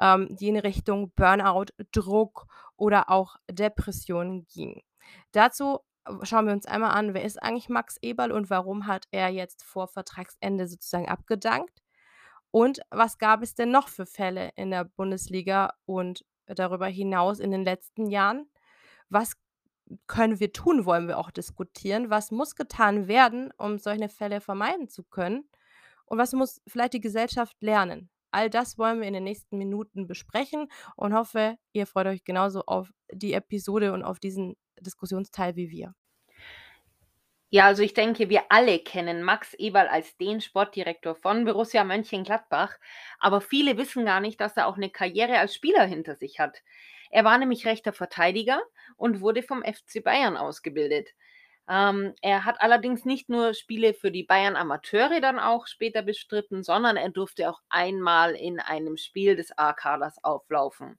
[0.00, 2.46] ähm, die in Richtung Burnout, Druck
[2.76, 4.82] oder auch Depressionen gingen.
[5.32, 5.80] Dazu
[6.22, 9.62] schauen wir uns einmal an, wer ist eigentlich Max Eberl und warum hat er jetzt
[9.62, 11.82] vor Vertragsende sozusagen abgedankt?
[12.50, 17.52] Und was gab es denn noch für Fälle in der Bundesliga und darüber hinaus in
[17.52, 18.50] den letzten Jahren?
[19.08, 19.36] Was
[20.06, 22.10] können wir tun, wollen wir auch diskutieren.
[22.10, 25.48] Was muss getan werden, um solche Fälle vermeiden zu können?
[26.04, 28.10] Und was muss vielleicht die Gesellschaft lernen?
[28.32, 32.62] All das wollen wir in den nächsten Minuten besprechen und hoffe, ihr freut euch genauso
[32.66, 35.94] auf die Episode und auf diesen Diskussionsteil wie wir.
[37.52, 42.78] Ja, also ich denke, wir alle kennen Max Eberl als den Sportdirektor von Borussia Mönchengladbach,
[43.18, 46.62] aber viele wissen gar nicht, dass er auch eine Karriere als Spieler hinter sich hat.
[47.10, 48.62] Er war nämlich rechter Verteidiger
[48.96, 51.08] und wurde vom FC Bayern ausgebildet.
[51.68, 56.62] Ähm, er hat allerdings nicht nur Spiele für die Bayern Amateure dann auch später bestritten,
[56.62, 60.98] sondern er durfte auch einmal in einem Spiel des A-Kaders auflaufen.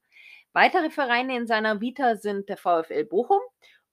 [0.54, 3.42] Weitere Vereine in seiner Vita sind der VfL Bochum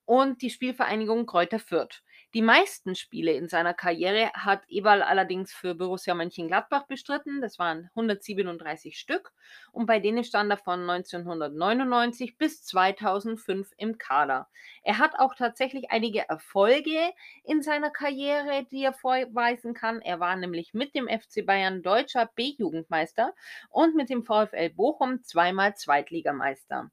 [0.04, 2.02] und die Spielvereinigung Kräuter Fürth.
[2.34, 7.40] Die meisten Spiele in seiner Karriere hat Eberl allerdings für Borussia Mönchengladbach bestritten.
[7.40, 9.32] Das waren 137 Stück
[9.72, 14.46] und bei denen stand er von 1999 bis 2005 im Kader.
[14.82, 16.98] Er hat auch tatsächlich einige Erfolge
[17.44, 20.02] in seiner Karriere, die er vorweisen kann.
[20.02, 23.32] Er war nämlich mit dem FC Bayern deutscher B-Jugendmeister
[23.70, 26.90] und mit dem VfL Bochum zweimal Zweitligameister.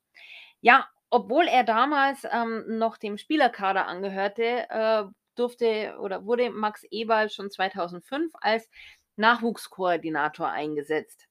[0.62, 5.04] Ja, obwohl er damals ähm, noch dem Spielerkader angehörte, äh,
[5.36, 8.70] durfte oder wurde Max Eberl schon 2005 als
[9.18, 11.28] Nachwuchskoordinator eingesetzt.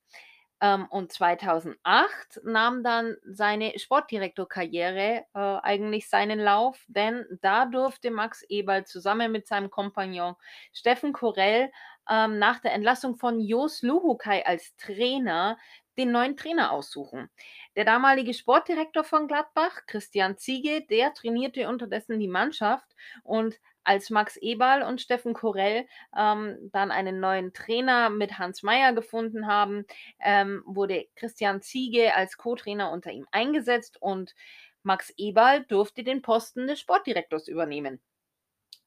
[0.61, 8.43] Ähm, und 2008 nahm dann seine Sportdirektorkarriere äh, eigentlich seinen Lauf, denn da durfte Max
[8.49, 10.37] Eberl zusammen mit seinem Kompagnon
[10.73, 11.71] Steffen Korell
[12.09, 15.59] ähm, nach der Entlassung von Jos Luhukai als Trainer
[15.99, 17.31] den neuen Trainer aussuchen.
[17.77, 22.87] Der damalige Sportdirektor von Gladbach, Christian Ziege, der trainierte unterdessen die Mannschaft
[23.23, 28.92] und als Max Eberl und Steffen Korell ähm, dann einen neuen Trainer mit Hans Meyer
[28.92, 29.85] gefunden haben,
[30.20, 34.35] ähm, wurde Christian Ziege als Co-Trainer unter ihm eingesetzt und
[34.83, 38.01] Max Eberl durfte den Posten des Sportdirektors übernehmen.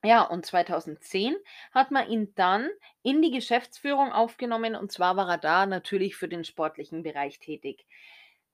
[0.04, 1.36] Ja, und 2010
[1.72, 2.70] hat man ihn dann
[3.04, 7.86] in die Geschäftsführung aufgenommen und zwar war er da natürlich für den sportlichen Bereich tätig.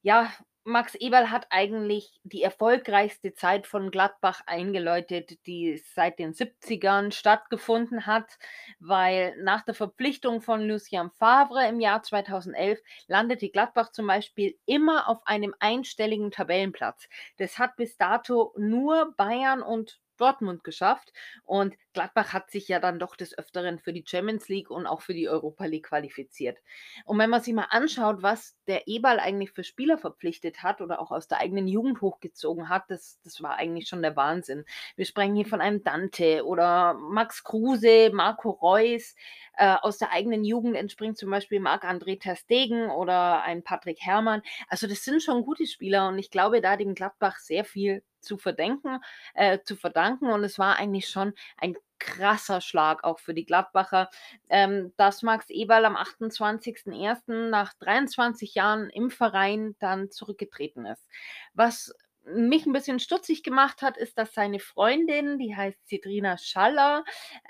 [0.02, 0.34] Ja,
[0.66, 8.06] Max Eberl hat eigentlich die erfolgreichste Zeit von Gladbach eingeläutet, die seit den 70ern stattgefunden
[8.06, 8.38] hat,
[8.80, 15.10] weil nach der Verpflichtung von Lucien Favre im Jahr 2011 landete Gladbach zum Beispiel immer
[15.10, 17.10] auf einem einstelligen Tabellenplatz.
[17.38, 21.12] Das hat bis dato nur Bayern und Dortmund geschafft
[21.44, 25.02] und Gladbach hat sich ja dann doch des Öfteren für die Champions League und auch
[25.02, 26.58] für die Europa League qualifiziert.
[27.06, 31.00] Und wenn man sich mal anschaut, was der Eberl eigentlich für Spieler verpflichtet hat oder
[31.00, 34.66] auch aus der eigenen Jugend hochgezogen hat, das, das war eigentlich schon der Wahnsinn.
[34.96, 39.16] Wir sprechen hier von einem Dante oder Max Kruse, Marco Reus.
[39.56, 44.42] Äh, aus der eigenen Jugend entspringt zum Beispiel Marc-André Ter Stegen oder ein Patrick Herrmann.
[44.68, 48.38] Also das sind schon gute Spieler und ich glaube, da dem Gladbach sehr viel zu
[48.38, 49.00] verdenken,
[49.36, 50.30] äh, zu verdanken.
[50.32, 54.10] Und es war eigentlich schon ein krasser Schlag auch für die Gladbacher,
[54.50, 57.50] ähm, dass Max Eberl am 28.01.
[57.52, 61.08] nach 23 Jahren im Verein dann zurückgetreten ist.
[61.54, 61.94] Was
[62.26, 67.04] mich 'n bisschen stutzig gemacht hat, ist, dass seine Freundin, die heißt Cedrina Schaller,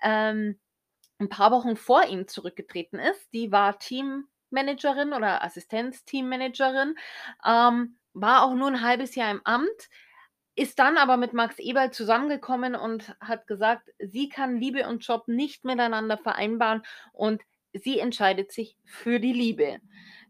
[0.03, 0.59] ähm,
[1.19, 3.33] 'n paar Wochen vor ihm zurückgetreten ist.
[3.33, 6.95] Die war Teammanagerin oder Assistenz-Teammanagerin,
[7.45, 9.89] ähm, war auch nur 'n halbes Jahr im Amt,
[10.55, 15.27] ist dann aber mit Max Eberl zusammengekommen und hat gesagt, sie kann Liebe und Job
[15.27, 17.41] nicht miteinander vereinbaren und
[17.73, 19.79] sie entscheidet sich für die Liebe.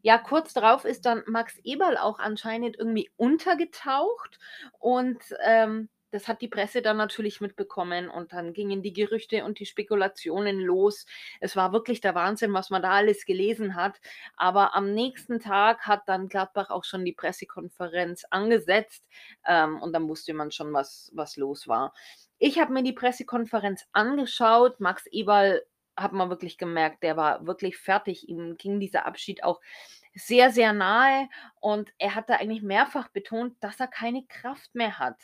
[0.02, 4.40] Ja, kurz darauf ist dann Max Eberl auch anscheinend irgendwie untergetaucht
[4.80, 9.60] und, ähm, das hat die Presse dann natürlich mitbekommen und dann gingen die Gerüchte und
[9.60, 11.06] die Spekulationen los.
[11.40, 14.00] Es war wirklich der Wahnsinn, was man da alles gelesen hat.
[14.38, 19.04] Aber am nächsten Tag hat dann Gladbach auch schon die Pressekonferenz angesetzt,
[19.48, 21.94] ähm, und dann wusste man schon, was was los war.
[22.38, 24.80] Ich habe mir die Pressekonferenz angeschaut.
[24.80, 25.64] Max Eberl
[25.96, 28.28] hat man wirklich gemerkt, der war wirklich fertig.
[28.30, 29.62] Ihm ging dieser Abschied auch
[30.16, 31.28] sehr, sehr nahe
[31.60, 35.18] und er hat da eigentlich mehrfach betont, dass er keine Kraft mehr hat.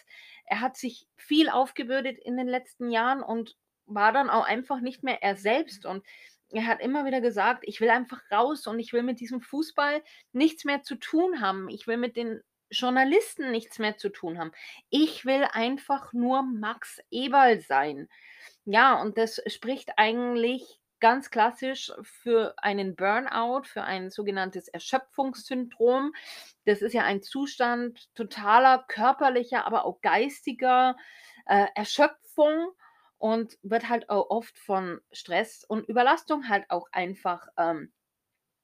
[0.50, 5.04] Er hat sich viel aufgebürdet in den letzten Jahren und war dann auch einfach nicht
[5.04, 6.06] mehr er selbst und
[6.52, 10.04] er hat immer wieder gesagt: „Ich will einfach raus und ich will mit diesem Fußball
[10.34, 11.70] nichts mehr zu tun haben.
[11.70, 14.52] Ich will mit den Journalisten nichts mehr zu tun haben.
[14.90, 18.10] Ich will einfach nur Max Eberl sein.“
[18.66, 26.14] Ja, und das spricht eigentlich ganz klassisch für einen Burnout, für ein sogenanntes Erschöpfungssyndrom.
[26.66, 30.96] Das ist ja ein Zustand totaler körperlicher, aber auch geistiger,
[31.46, 32.72] äh, Erschöpfung
[33.18, 37.92] und wird halt auch oft von Stress und Überlastung halt auch einfach, ähm,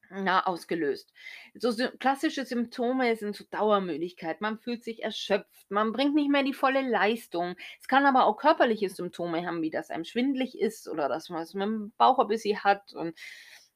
[0.10, 1.12] na, ausgelöst.
[1.56, 6.54] So klassische Symptome sind so Dauermüdigkeit, man fühlt sich erschöpft, man bringt nicht mehr die
[6.54, 7.56] volle Leistung.
[7.80, 11.54] Es kann aber auch körperliche Symptome haben, wie dass einem schwindelig ist oder dass man's
[11.56, 13.18] mit'm Bauch ein bisschen hat und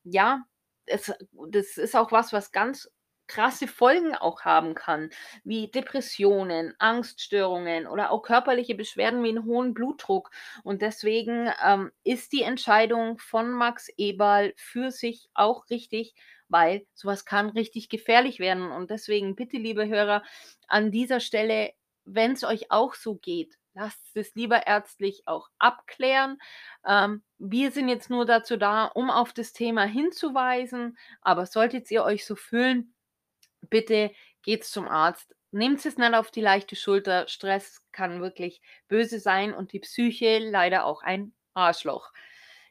[0.04, 0.46] ja,
[0.86, 1.14] es
[1.50, 2.92] das ist auch was, was ganz
[3.30, 5.10] krasse Folgen auch haben kann,
[5.46, 10.32] wie Depressionen, Angststörungen oder auch körperliche Beschwerden wie 'n hohen Blutdruck.
[10.64, 16.14] Und deswegen, ähm, ist die Entscheidung von Max Eberl für sich auch richtig,
[16.50, 18.72] weil so was kann richtig gefährlich werden.
[18.72, 20.24] Und deswegen bitte, liebe Hörer,
[20.68, 21.72] an dieser Stelle,
[22.06, 26.38] wenn's euch auch so geht, lasst es lieber ärztlich auch abklären.
[26.86, 32.04] Ähm, wir sind jetzt nur dazu da, um auf das Thema hinzuweisen, aber solltet ihr
[32.04, 32.94] euch so fühlen,
[33.62, 35.36] bitte geht zum Arzt.
[35.52, 37.28] Nehmt's es nicht auf die leichte Schulter.
[37.28, 42.12] Stress kann wirklich böse sein und die Psyche leider auch ein Arschloch.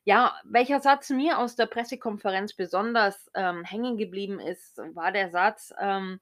[0.05, 5.73] Ja, welcher Satz mir aus der Pressekonferenz besonders, ähm, hängen geblieben ist, war der Satz,
[5.79, 6.21] ähm,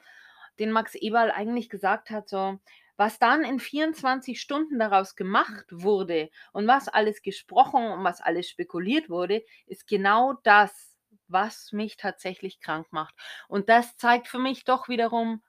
[0.58, 2.58] den Max Eberl eigentlich gesagt hat, so:
[2.96, 8.48] „Was dann in 24 Stunden daraus gemacht wurde und was alles gesprochen und was alles
[8.48, 10.95] spekuliert wurde, ist genau das,
[11.28, 13.14] was mich tatsächlich krank macht.“
[13.48, 15.42] Und das zeigt für mich doch wiederum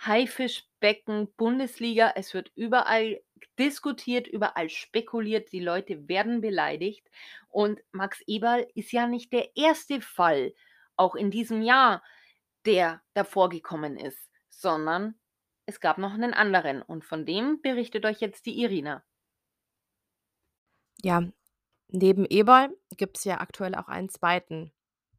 [0.00, 2.12] Haifischbecken Bundesliga.
[2.16, 3.22] Es wird überall
[3.58, 7.08] diskutiert, überall spekuliert, die Leute werden beleidigt.
[7.48, 10.00] Und Max Eberl ist ja nicht der 1.
[10.02, 10.54] Fall,
[10.96, 12.02] auch in diesem Jahr,
[12.66, 15.16] der da vorgekommen ist, sondern
[15.66, 19.02] es gab noch 'nen anderen und von dem berichtet euch jetzt die Irina.
[21.04, 21.22] Ja,
[21.88, 24.72] neben Eberl gibt's ja aktuell auch einen 2.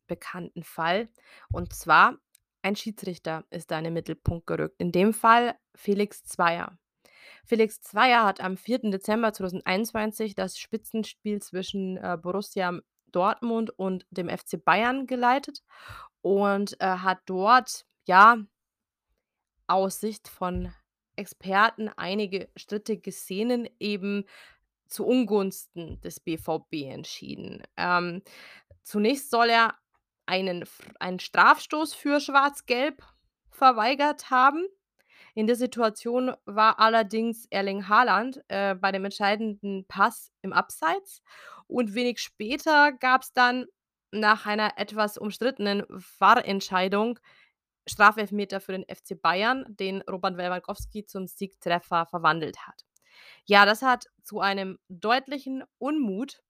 [0.08, 1.10] bekannten Fall.
[1.52, 2.17] Und zwar
[2.62, 4.76] ein Schiedsrichter ist da in den Mittelpunkt gerückt.
[4.80, 6.78] In dem Fall Felix Zweier.
[7.46, 8.91] Felix Zweier hat am 4.
[8.91, 12.80] Dezember 2021 das Spitzenspiel zwischen, äh, Borussia
[13.12, 15.63] Dortmund und dem FC Bayern geleitet
[16.22, 18.38] und, äh, hat dort, ja
[19.67, 20.74] aus Sicht von
[21.15, 24.26] Experten einige strittige Szenen eben
[24.88, 27.63] zu Ungunsten des BVB entschieden.
[27.76, 28.22] Ähm,
[28.84, 29.76] zunächst soll er
[30.27, 30.65] einen
[30.99, 33.03] einen Strafstoß für Schwarz-Gelb
[33.49, 34.65] verweigert haben.
[35.33, 41.21] In der Situation war allerdings Erling Haaland, äh, bei dem entscheidenden Pass im Abseits
[41.67, 43.65] und wenig später gab's dann
[44.11, 47.19] nach einer etwas umstrittenen VAR-Entscheidung
[47.87, 52.83] Strafelfmeter für den FC Bayern, den Robert Lewandowski zum Siegtreffer verwandelt hat.
[53.45, 56.41] Ja, das hat zu einem deutlichen Unmut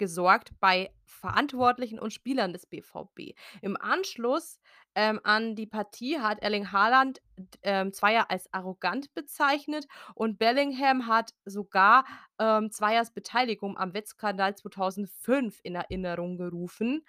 [0.00, 3.34] gesorgt bei Verantwortlichen und Spielern des BVB.
[3.60, 4.58] Im Anschluss,
[4.94, 7.20] ähm, an die Partie hat Erling Haaland,
[7.62, 12.06] ähm, Zweier als arrogant bezeichnet und Bellingham hat sogar,
[12.38, 17.04] ähm, Zweiers Beteiligung am Wettskandal 2005 in Erinnerung gerufen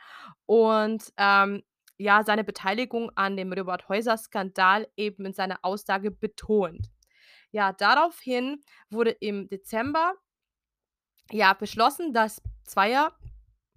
[0.46, 1.64] und, ähm,
[1.98, 6.88] ja, seine Beteiligung an dem Robert-Häuser-Skandal eben in seiner Aussage betont.
[7.52, 10.16] Ja, daraufhin wurde im Dezember
[11.32, 13.14] ja, beschlossen, dass Zweier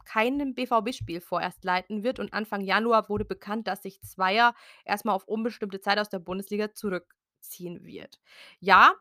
[0.05, 5.15] keinem BVB-Spiel vorerst leiten wird und Anfang Januar wurde bekannt, dass sich Zweier erst mal
[5.15, 8.21] auf unbestimmte Zeit aus der Bundesliga zurückziehen wird.
[8.61, 8.95] Ja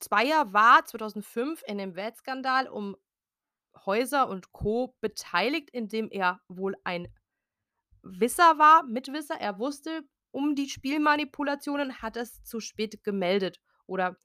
[0.00, 2.96] Zweier war 2005 in dem Wettskandal um
[3.86, 4.96] Heuser und Co.
[5.00, 7.06] beteiligt, indem er wohl ein
[8.02, 9.36] Wisser war Mitwisser.
[9.40, 10.02] Er wusste
[10.32, 14.16] um die Spielmanipulationen, hat es zu spät gemeldet oder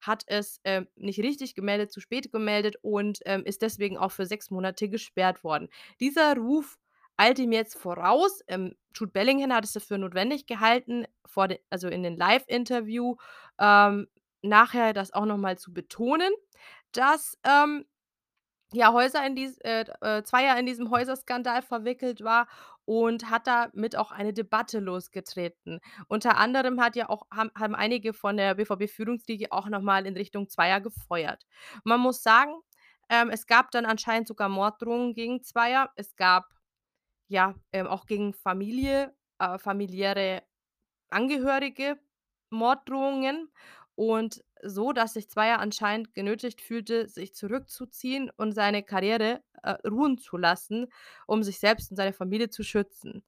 [0.00, 4.26] hat es, ähm, nicht richtig gemeldet, zu spät gemeldet und, ähm, ist deswegen auch für
[4.26, 5.68] 6 Monate gesperrt worden.
[6.00, 6.76] Dieser Ruf
[7.16, 8.40] eilt ihm jetzt voraus.
[8.48, 13.16] Ähm, Jude Bellingham hat es dafür notwendig gehalten, de also in den Live-Interview,
[13.58, 14.08] ähm,
[14.42, 16.32] nachher das auch noch mal zu betonen,
[16.92, 17.84] dass, ähm,
[18.74, 22.48] ja, Heuser in dies äh, äh, Zweier in diesem Heuser-Skandal verwickelt war
[22.84, 25.80] und hat damit auch eine Debatte losgetreten.
[26.08, 30.16] Unter anderem hat ja auch haben haben einige von der BVB-Führungsriege auch noch mal in
[30.16, 31.46] Richtung Zweier gefeuert.
[31.84, 32.52] Man muss sagen,
[33.08, 35.90] ähm, es gab dann anscheinend sogar Morddrohungen gegen Zweier.
[35.96, 36.46] Es gab,
[37.28, 40.42] ja, ähm, auch gegen Familie äh, familiäre
[41.10, 41.98] Angehörige
[42.50, 43.50] Morddrohungen
[43.94, 50.18] und so, dass sich Zweier anscheinend genötigt fühlte, sich zurückzuziehen und seine Karriere, äh, ruhen
[50.18, 50.86] zu lassen,
[51.26, 53.24] um sich selbst und seine Familie zu schützen.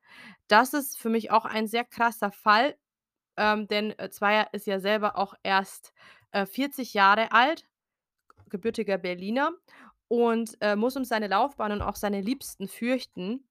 [0.49, 2.77] Das ist für mich auch ein sehr krasser Fall,
[3.37, 5.93] ähm, denn, äh, Zweier ist ja selber auch erst,
[6.33, 7.69] äh, 40 Jahre alt,
[8.51, 9.53] gebürtiger Berliner
[10.09, 13.49] und, äh, muss um seine Laufbahn und auch seine Liebsten fürchten,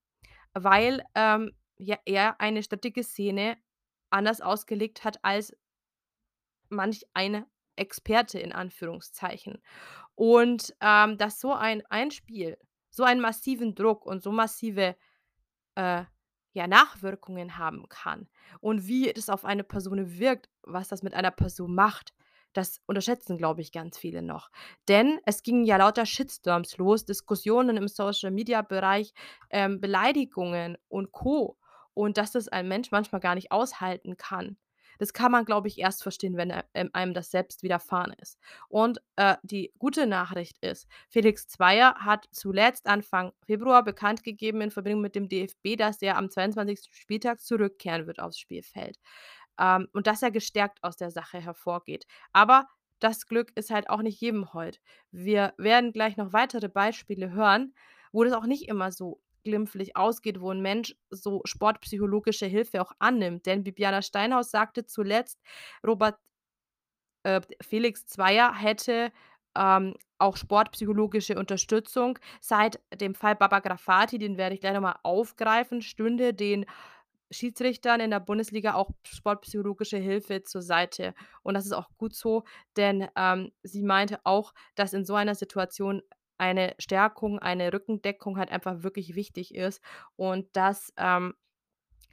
[0.53, 3.57] weil, ähm, ja, er eine strittige Szene
[4.11, 5.55] anders ausgelegt hat als
[6.69, 7.45] manch ein
[7.75, 9.61] Experte in Anführungszeichen.
[10.15, 12.57] Und, ähm, dass so ein ein Spiel
[12.95, 14.95] so einen massiven Druck und so massive,
[15.75, 16.03] äh,
[16.53, 18.29] ja, Nachwirkungen haben kann
[18.61, 22.13] und wie das auf eine Person wirkt, was das mit einer Person macht,
[22.53, 24.49] das unterschätzen, glaube ich, ganz viele noch.
[24.87, 29.13] Denn es gingen ja lauter Shitstorms los, Diskussionen im Social-Media-Bereich,
[29.49, 31.57] ähm, Beleidigungen und Co.
[31.93, 34.57] Und dass das ein Mensch manchmal gar nicht aushalten kann.
[34.99, 38.37] Das kann man, glaube ich, erst verstehen, wenn, äh, ähm, einem das selbst widerfahren ist.
[38.69, 44.71] Und, äh, die gute Nachricht ist, Felix Zweier hat zuletzt Anfang Februar bekannt gegeben in
[44.71, 46.89] Verbindung mit dem DFB, dass er am 22.
[46.91, 48.97] Spieltag zurückkehren wird aufs Spielfeld,
[49.59, 52.05] ähm, und dass er gestärkt aus der Sache hervorgeht.
[52.33, 52.67] Aber
[52.99, 54.81] das Glück ist halt auch nicht jedem hold.
[55.11, 57.73] Wir werden gleich noch weitere Beispiele hören,
[58.11, 62.93] wo das auch nicht immer so glimpflich ausgeht, wo 'n Mensch so sportpsychologische Hilfe auch
[62.99, 63.47] annimmt.
[63.47, 65.39] Denn Bibiana Steinhaus sagte zuletzt,
[65.87, 66.17] Robert
[67.23, 69.11] äh, Felix Zweier hätte,
[69.57, 72.19] ähm, auch sportpsychologische Unterstützung.
[72.41, 76.65] Seit dem Fall Baba Grafati, den werde ich gleich noch mal aufgreifen, stünde den
[77.31, 81.13] Schiedsrichtern in der Bundesliga auch sportpsychologische Hilfe zur Seite.
[81.43, 82.43] Und das ist auch gut so,
[82.77, 86.01] denn, ähm, sie meinte auch, dass in so einer Situation
[86.37, 89.81] eine Stärkung, eine Rückendeckung halt einfach wirklich wichtig ist
[90.15, 91.33] und dass, ähm,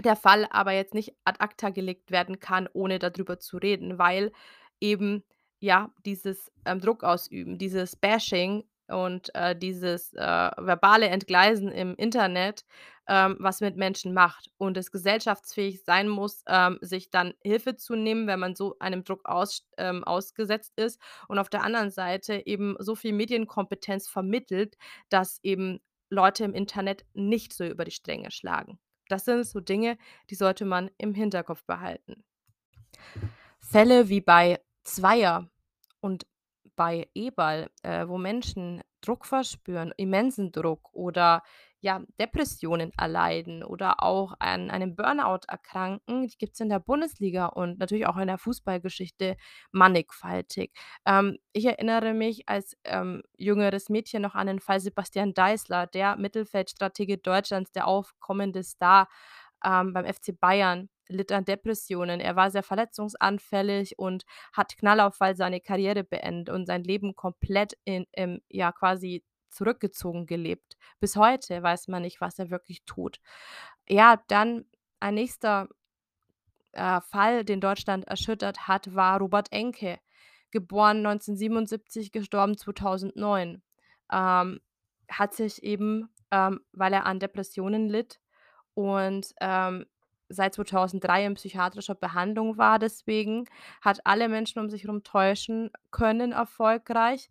[0.04, 3.98] der Fall aber jetzt nicht ad acta gelegt werden kann, ohne da drüber zu reden,
[3.98, 4.32] weil
[4.80, 5.24] eben,
[5.60, 12.64] ja, dieses, ähm, Druck ausüben, dieses Bashing und, äh, dieses, äh, verbale Entgleisen im Internet,
[13.08, 17.94] ähm, was mit Menschen macht und es gesellschaftsfähig sein muss, ähm, sich dann Hilfe zu
[17.94, 22.46] nehmen, wenn man so einem Druck aus ähm, ausgesetzt ist und auf der anderen Seite
[22.46, 24.76] eben so viel Medienkompetenz vermittelt,
[25.08, 25.80] dass eben
[26.10, 28.78] Leute im Internet nicht so über die Stränge schlagen.
[29.08, 29.98] Das sind so Dinge,
[30.30, 32.24] die sollte man im Hinterkopf behalten.
[33.60, 35.50] Fälle wie bei Zweier
[36.00, 36.26] und
[36.76, 41.42] bei Eberl, äh, wo Menschen Druck verspüren, immensen Druck oder,
[41.82, 47.78] ja, Depressionen erleiden oder auch an einem Burnout erkranken, die gibt's in der Bundesliga und
[47.80, 49.36] natürlich auch in der Fußballgeschichte
[49.72, 50.72] mannigfaltig.
[51.04, 56.16] Ähm, ich erinnere mich als, ähm, jüngeres Mädchen noch an den Fall Sebastian Deißler, der
[56.16, 59.08] Mittelfeldstratege Deutschlands, der aufkommende Star,
[59.64, 62.20] ähm, beim FC Bayern, litt an Depressionen.
[62.20, 68.06] Er war sehr verletzungsanfällig und hat Knallauffall seine Karriere beendet und sein Leben komplett in
[68.12, 70.76] im ja, quasi zurückgezogen gelebt.
[71.00, 73.18] Bis heute weiß man nicht, was er wirklich tut.
[73.88, 74.66] Ja, dann
[75.00, 75.68] ein nächster,
[76.72, 79.98] äh, Fall, den Deutschland erschüttert hat, war Robert Enke,
[80.50, 83.62] geboren 1977, gestorben 2009.
[84.12, 84.60] Ähm,
[85.10, 88.20] hat sich eben, ähm, weil er an Depressionen litt
[88.74, 89.86] und, ähm,
[90.28, 93.46] seit 2003 in psychiatrischer Behandlung war deswegen,
[93.82, 97.30] hat alle Menschen um sich rum täuschen können erfolgreich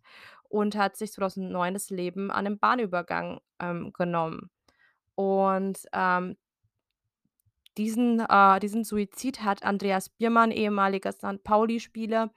[0.52, 4.50] und hat sich 2009 das Leben an 'nem Bahnübergang, ähm, genommen.
[5.16, 6.38] Und, ähm
[7.78, 11.44] diesen äh, diesen Suizid hat Andreas Biermann, ehemaliger St.
[11.44, 12.32] Pauli-Spieler,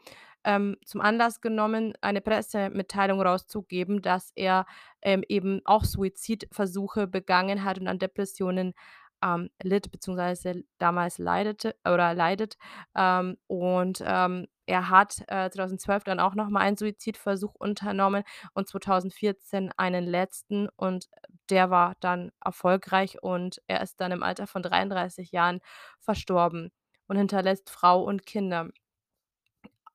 [0.44, 4.66] ähm, zum Anlass genommen, eine Pressemitteilung rauszugeben, dass er,
[5.02, 8.74] ähm, eben auch Suizidversuche begangen hat und an Depressionen,
[9.24, 12.56] ähm, litt beziehungsweise damals leidete oder leidet.
[12.96, 18.68] Ähm, und, ähm, er hat, äh, 2012 dann auch noch mal einen Suizidversuch unternommen und
[18.68, 21.08] 2014 einen letzten und
[21.50, 25.60] der war dann erfolgreich und er ist dann im Alter von 33 Jahren
[26.00, 26.70] verstorben
[27.08, 28.70] und hinterlässt Frau und Kinder.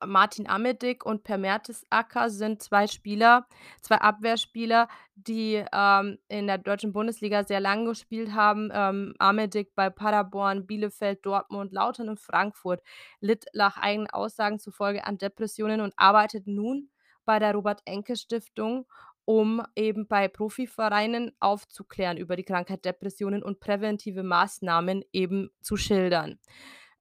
[0.06, 3.48] Martin Amedic und Per Mertesacker sind 2 Spieler
[3.82, 8.70] 2 Abwehrspieler, die, ähm, in der deutschen Bundesliga sehr lang gespielt haben.
[8.74, 12.82] Ähm, Amedic bei Paderborn, Bielefeld, Dortmund, Lautern und Frankfurt,
[13.20, 16.90] litt nach eigenen Aussagen zufolge an Depressionen und arbeitet nun
[17.26, 18.88] bei der Robert-Enke-Stiftung,
[19.26, 26.40] um eben bei Profivereinen aufzuklären über die Krankheit Depressionen und präventive Maßnahmen eben zu schildern.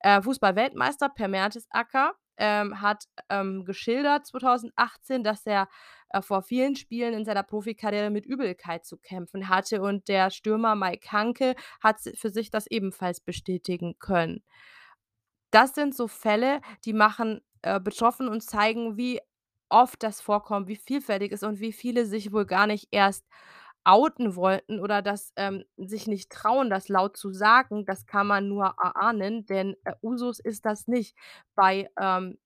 [0.01, 5.69] Äh, Fußball-Weltmeister Per Mertesacker, ähm, hat, ähm, geschildert 2018, dass er,
[6.11, 10.75] äh, vor vielen Spielen in seiner Profikarriere mit Übelkeit zu kämpfen hatte und der Stürmer
[10.77, 14.43] Mike Hanke hat für sich das ebenfalls bestätigen können.
[15.51, 19.21] Das sind so Fälle, die machen, äh, betroffen und zeigen, wie
[19.71, 23.27] oft das vorkommt, wie vielfältig ist und wie viele sich wohl gar nicht erst
[23.89, 27.87] outen wollten oder das, ähm, sich nicht trauen, das laut zu sagen.
[27.87, 31.17] Das kann man nur erahnen, denn, äh, Usus ist das nicht.
[31.55, 32.39] Bei, ähm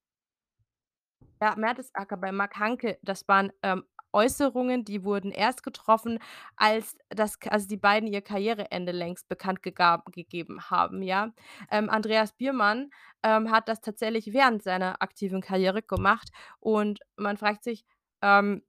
[1.41, 3.85] ja, Mertesacker, bei Mark Hanke, das waren, ähm,
[4.15, 6.19] Äußerungen, die wurden erst getroffen,
[6.57, 11.33] als das als die beiden ihr Karriereende längst bekannt gegeben haben, ja?
[11.71, 12.91] Ähm, Andreas Biermann,
[13.23, 16.29] ähm, hat das tatsächlich während seiner aktiven Karriere gemacht
[16.61, 17.87] und man fragt sich,
[18.21, 18.63] ähm,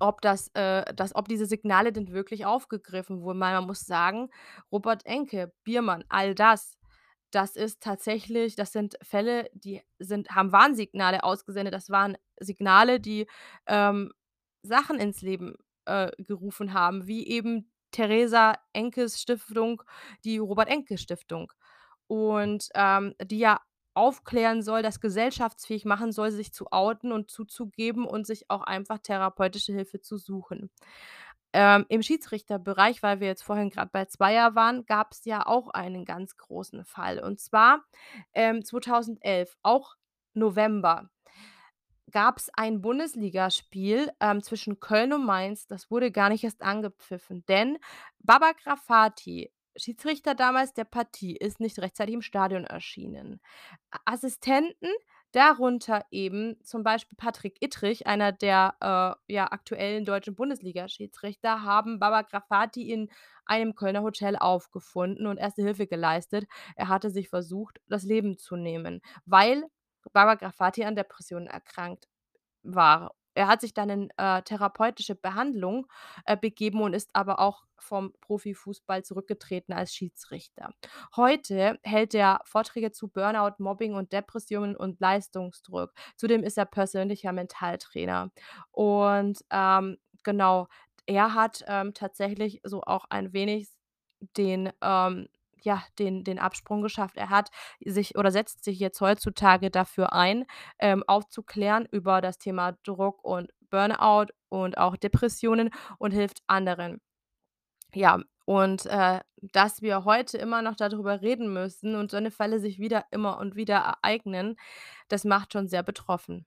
[0.00, 4.30] ob das äh, dass ob diese Signale denn wirklich aufgegriffen wurden, weil man muss sagen,
[4.72, 6.76] Robert Enke, Biermann, all das,
[7.30, 11.74] das ist tatsächlich das sind Fälle, die sind haben Warnsignale ausgesendet.
[11.74, 13.26] Das waren Signale, die,
[13.66, 14.12] ähm,
[14.62, 15.54] Sachen ins Leben,
[15.86, 19.82] äh, gerufen haben, wie eben Theresa Enkes Stiftung,
[20.24, 21.52] die Robert-Enke-Stiftung.
[22.08, 23.60] Und, ähm, die ja
[23.96, 28.98] aufklären soll, das gesellschaftsfähig machen soll, sich zu outen und zuzugeben und sich auch einfach
[28.98, 30.70] therapeutische Hilfe zu suchen.
[31.52, 36.04] Ähm, im Schiedsrichterbereich, weil wir jetzt vorhin grad bei Zweier waren, gab's ja auch einen
[36.04, 37.18] ganz großen Fall.
[37.20, 37.84] Und zwar,
[38.34, 39.96] ähm, 2011, auch
[40.34, 41.08] November,
[42.10, 45.66] gab's ein Bundesligaspiel, ähm, zwischen Köln und Mainz.
[45.66, 47.78] Das wurde gar nicht erst angepfiffen, denn
[48.20, 53.40] Baba Grafati, Schiedsrichter damals der Partie, ist nicht rechtzeitig im Stadion erschienen.
[54.04, 54.88] Assistenten,
[55.32, 58.74] darunter eben zum Beispiel Patrick Ittrich, einer der,
[59.28, 63.10] äh, ja, aktuellen deutschen Bundesliga-Schiedsrichter, haben Baba Grafati in
[63.44, 66.46] einem Kölner Hotel aufgefunden und Erste Hilfe geleistet.
[66.76, 69.64] Er hatte sich versucht, das Leben zu nehmen, weil
[70.12, 72.08] Baba Grafati an Depressionen erkrankt
[72.62, 73.14] war.
[73.36, 75.86] Er hat sich dann in, äh, therapeutische Behandlung,
[76.24, 80.70] äh, begeben und ist aber auch vom Profifußball zurückgetreten als Schiedsrichter.
[81.14, 85.92] Heute hält er Vorträge zu Burnout, Mobbing und Depressionen und Leistungsdruck.
[86.16, 88.30] Zudem ist er persönlicher Mentaltrainer.
[88.72, 90.68] Und, ähm, genau,
[91.06, 93.68] er hat, ähm, tatsächlich so auch ein wenig
[94.36, 95.28] den, ähm
[95.66, 97.16] ja, den den Absprung geschafft.
[97.18, 97.50] Er hat
[97.84, 100.46] sich oder setzt sich jetzt heutzutage dafür ein,
[100.78, 107.00] ähm, aufzuklären über das Thema Druck und Burnout und auch Depressionen und hilft anderen.
[107.94, 112.30] Ja, und, äh, dass wir heute immer noch da drüber reden müssen und so 'ne
[112.30, 114.56] Fälle sich wieder immer und wieder ereignen,
[115.08, 116.46] das macht schon sehr betroffen.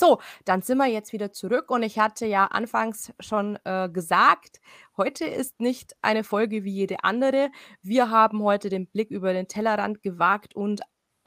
[0.00, 4.60] So, dann sind wir jetzt wieder zurück und ich hatte ja anfangs schon, äh, gesagt,
[4.96, 7.50] heute ist nicht eine Folge wie jede andere.
[7.82, 10.80] Wir haben heute den Blick über den Tellerrand gewagt und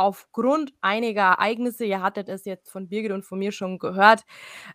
[0.03, 4.23] aufgrund einiger Ereignisse, ihr hattet es jetzt von Birgit und von mir schon gehört,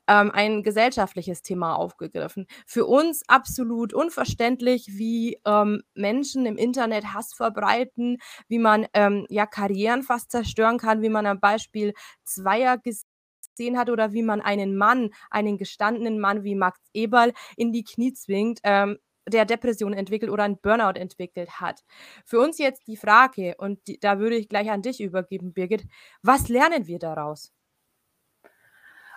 [0.09, 2.47] ähm, ein gesellschaftliches Thema aufgegriffen.
[2.66, 8.18] Für uns absolut unverständlich, wie, ähm, Menschen im Internet Hass verbreiten,
[8.49, 11.93] wie man, ähm, ja, Karrieren fast zerstören kann, wie man am Beispiel
[12.24, 17.72] Zweier gesehen hat oder wie man einen Mann, einen gestandenen Mann wie Max Eberl in
[17.72, 18.99] die Knie zwingt, ähm,
[19.31, 21.81] der Depressionen entwickelt oder 'n Burnout entwickelt hat.
[22.24, 25.85] Für uns jetzt die Frage und die da würde ich gleich an dich übergeben, Birgit:
[26.22, 27.51] Was lernen wir daraus?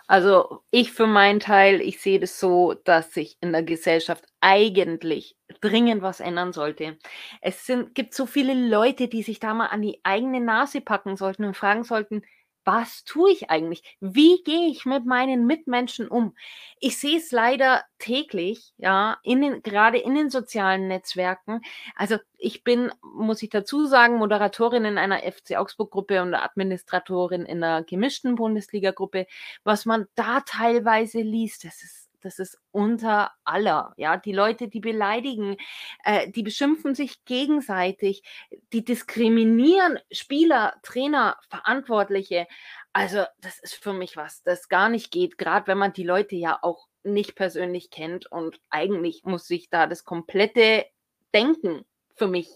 [0.08, 5.36] Also, ich für meinen Teil, ich sehe das so, dass sich in der Gesellschaft eigentlich
[5.60, 6.98] dringend was ändern sollte.
[7.40, 11.16] Es sind gibt so viele Leute, die sich da mal an die eigene Nase packen
[11.16, 12.22] sollten und fragen sollten:
[12.64, 13.82] was tue ich eigentlich?
[14.00, 16.34] Wie gehe ich mit meinen Mitmenschen um?
[16.80, 21.60] Ich sehe es leider täglich, ja, in den grade in den sozialen Netzwerken.
[21.96, 27.58] Also, ich bin, muss ich dazu sagen, Moderatorin in einer FC Augsburg-Gruppe und Administratorin in
[27.60, 29.26] 'ner gemischten Bundesligagruppe.
[29.64, 34.16] Was man da teilweise liest, das ist das ist unter aller, ja?
[34.16, 35.56] Die Leute, die beleidigen,
[36.04, 38.22] äh, die beschimpfen sich gegenseitig,
[38.72, 42.46] die diskriminieren Spieler, Trainer, Verantwortliche.
[42.92, 46.36] Also, das ist für mich was, das gar nicht geht, grad wenn man die Leute
[46.36, 50.86] ja auch nicht persönlich kennt und eigentlich muss sich da das komplette
[51.34, 52.48] Denken für mich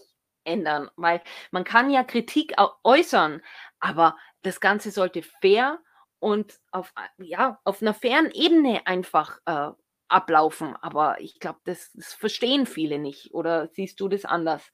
[0.43, 2.53] ändern, weil man kann ja Kritik
[2.83, 3.41] äußern,
[3.79, 5.79] aber das Ganze sollte fair
[6.19, 9.71] und auf ja, auf 'ner fairen Ebene einfach, äh,
[10.09, 10.75] ablaufen.
[10.77, 13.33] Aber ich glaube, das das verstehen viele nicht.
[13.33, 14.71] Oder siehst du das anders?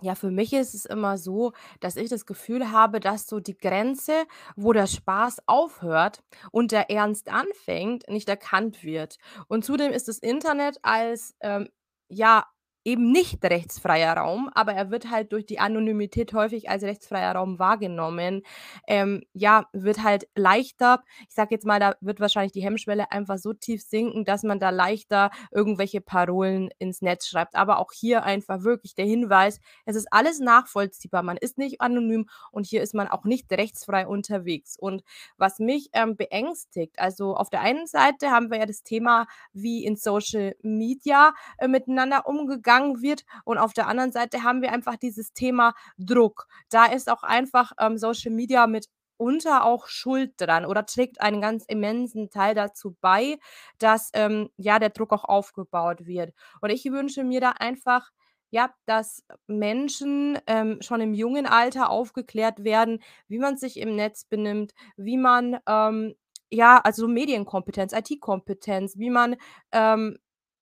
[0.00, 3.56] Ja, für mich ist es immer so, dass ich das Gefühl habe, dass so die
[3.56, 4.24] Grenze,
[4.56, 9.18] wo der Spaß aufhört und der Ernst anfängt, nicht erkannt wird.
[9.48, 11.68] Und zudem ist das Internet als, ähm,
[12.08, 12.46] ja,
[12.84, 17.58] eben nicht rechtsfreier Raum, aber er wird halt durch die Anonymität häufig als rechtsfreier Raum
[17.58, 18.42] wahrgenommen.
[18.86, 23.38] Ähm, ja, wird halt leichter ich sage jetzt mal, da wird wahrscheinlich die Hemmschwelle einfach
[23.38, 27.54] so tief sinken, dass man da leichter irgendwelche Parolen ins Netz schreibt.
[27.54, 31.22] Aber auch hier einfach wirklich der Hinweis: Es ist alles nachvollziehbar.
[31.22, 34.76] Man ist nicht anonym und hier ist man auch nicht rechtsfrei unterwegs.
[34.78, 35.02] Und
[35.36, 39.84] was mich, ähm, beängstigt also, auf der einen Seite haben wir ja das Thema, wie
[39.84, 42.71] in Social Media, äh, miteinander umgegangen
[43.02, 46.46] wird und auf der anderen Seite haben wir einfach dieses Thema Druck.
[46.70, 51.64] Da ist auch einfach, ähm, Social Media mitunter auch schuld dran oder trägt einen ganz
[51.66, 53.38] immensen Teil dazu bei,
[53.78, 56.32] dass, ähm, ja, der Druck auch aufgebaut wird.
[56.60, 58.10] Und ich wünsche mir da einfach,
[58.50, 64.24] ja, dass Menschen, ähm, schon im jungen Alter aufgeklärt werden, wie man sich im Netz
[64.24, 66.14] benimmt, wie man, ähm
[66.54, 69.36] ja, also Medienkompetenz, IT-Kompetenz, wie man,
[69.72, 70.18] ähm,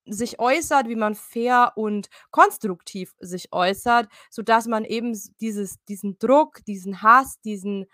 [0.07, 6.65] sich äußert, wie man fair und konstruktiv sich äußert, sodass man eben dieses diesen Druck,
[6.67, 7.87] diesen Hass, diesen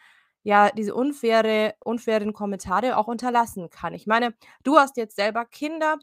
[0.42, 3.94] ja, diese unfaire unfairen Kommentare auch unterlassen kann.
[3.94, 5.98] Ich meine, du hast jetzt selber Kinder,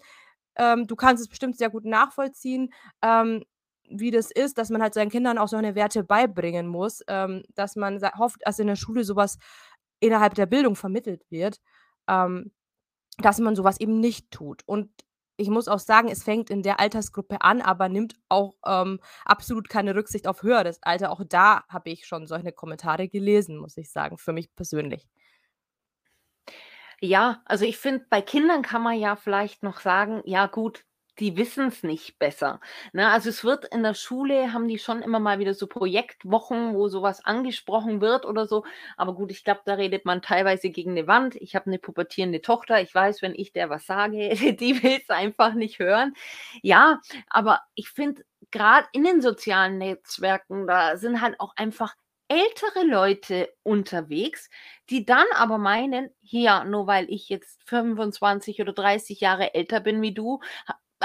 [0.56, 3.44] ähm, du kannst es bestimmt sehr gut nachvollziehen, ähm,
[3.90, 7.44] wie das ist, dass man halt seinen Kindern auch so eine Werte beibringen muss, ähm,
[7.56, 9.38] dass man hofft, dass in der Schule so was
[10.00, 11.60] innerhalb der Bildung vermittelt wird,
[12.08, 12.52] ähm,
[13.20, 14.64] dass man so was eben nicht tut.
[14.66, 14.90] Und
[15.44, 19.70] ich muss auch sagen, es fängt in der Altersgruppe an, aber nimmt auch, ähm, absolut
[19.70, 21.12] keine Rücksicht auf höheres Alter.
[21.12, 25.08] Auch da habe ich schon solche Kommentare gelesen, muss ich sagen, für mich persönlich.
[27.02, 30.86] Ja, also ich finde, bei Kindern kann man ja vielleicht noch sagen: „Ja gut,
[31.20, 32.60] die wissen's nicht besser“,
[32.94, 33.10] ne?
[33.10, 36.88] Also, es wird in der Schule haben die schon immer mal wieder so Projektwochen, wo
[36.88, 38.64] so was angesprochen wird oder so.
[38.98, 41.36] Aber gut, ich glaube, da redet man teilweise gegen 'ne Wand.
[41.36, 42.82] Ich habe 'ne pubertierende Tochter.
[42.82, 46.14] Ich weiß, wenn ich der was sage, die will's einfach nicht hören.
[46.62, 47.00] Ja,
[47.30, 51.96] aber ich finde, grad in den sozialen Netzwerken, da sind halt auch einfach
[52.30, 54.50] ältere Leute unterwegs,
[54.90, 60.02] die dann aber meinen: „Ja, nur weil ich jetzt 25 oder 30 Jahre älter bin
[60.02, 60.40] wie du,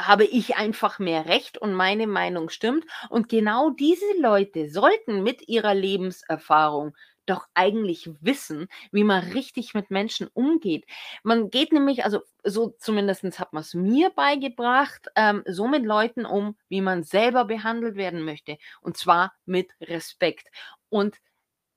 [0.06, 5.48] habe ich einfach mehr Recht und meine Meinung stimmt.“ Und genau diese Leute sollten mit
[5.48, 6.94] ihrer Lebenserfahrung
[7.28, 10.86] doch eigentlich wissen, wie man richtig mit Menschen umgeht.
[11.22, 16.56] Man geht nämlich also, so zumindestens hat man's mir beigebracht, ähm, so mit Leuten um,
[16.68, 20.48] wie man selber behandelt werden möchte, und zwar mit Respekt.
[20.88, 21.18] Und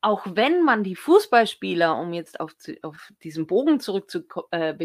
[0.01, 4.75] auch wenn man die Fußballspieler, um jetzt auf auf diesen Bogen zurückzuko äh,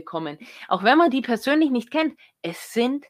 [0.69, 3.07] auch wenn man die persönlich nicht kennt, es sind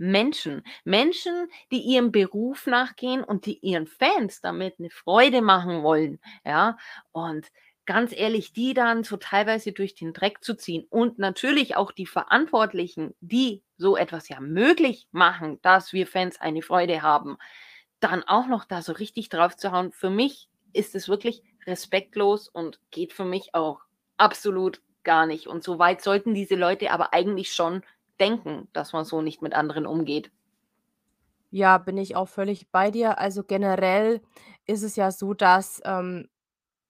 [0.00, 0.62] Menschen.
[0.84, 6.78] Menschen, die ihrem Beruf nachgehen und die ihren Fans damit 'ne Freude machen wollen, ja?
[7.12, 7.48] Und
[7.86, 12.06] ganz ehrlich, die dann so teilweise durch den Dreck zu ziehen und natürlich auch die
[12.06, 17.36] Verantwortlichen, die so etwas ja möglich machen, dass wir Fans eine Freude haben,
[18.00, 19.92] dann auch noch da so richtig draufzuhauen.
[19.92, 23.80] Für mich ist es wirklich respektlos und geht für mich auch
[24.18, 25.46] absolut gar nicht.
[25.48, 27.82] Und so weit sollten diese Leute aber eigentlich schon
[28.20, 30.30] denken, dass man so nicht mit anderen umgeht.
[31.52, 33.18] Ja, bin ich auch völlig bei dir.
[33.18, 34.20] Also, generell
[34.66, 36.28] ist es ja so, dass, ähm,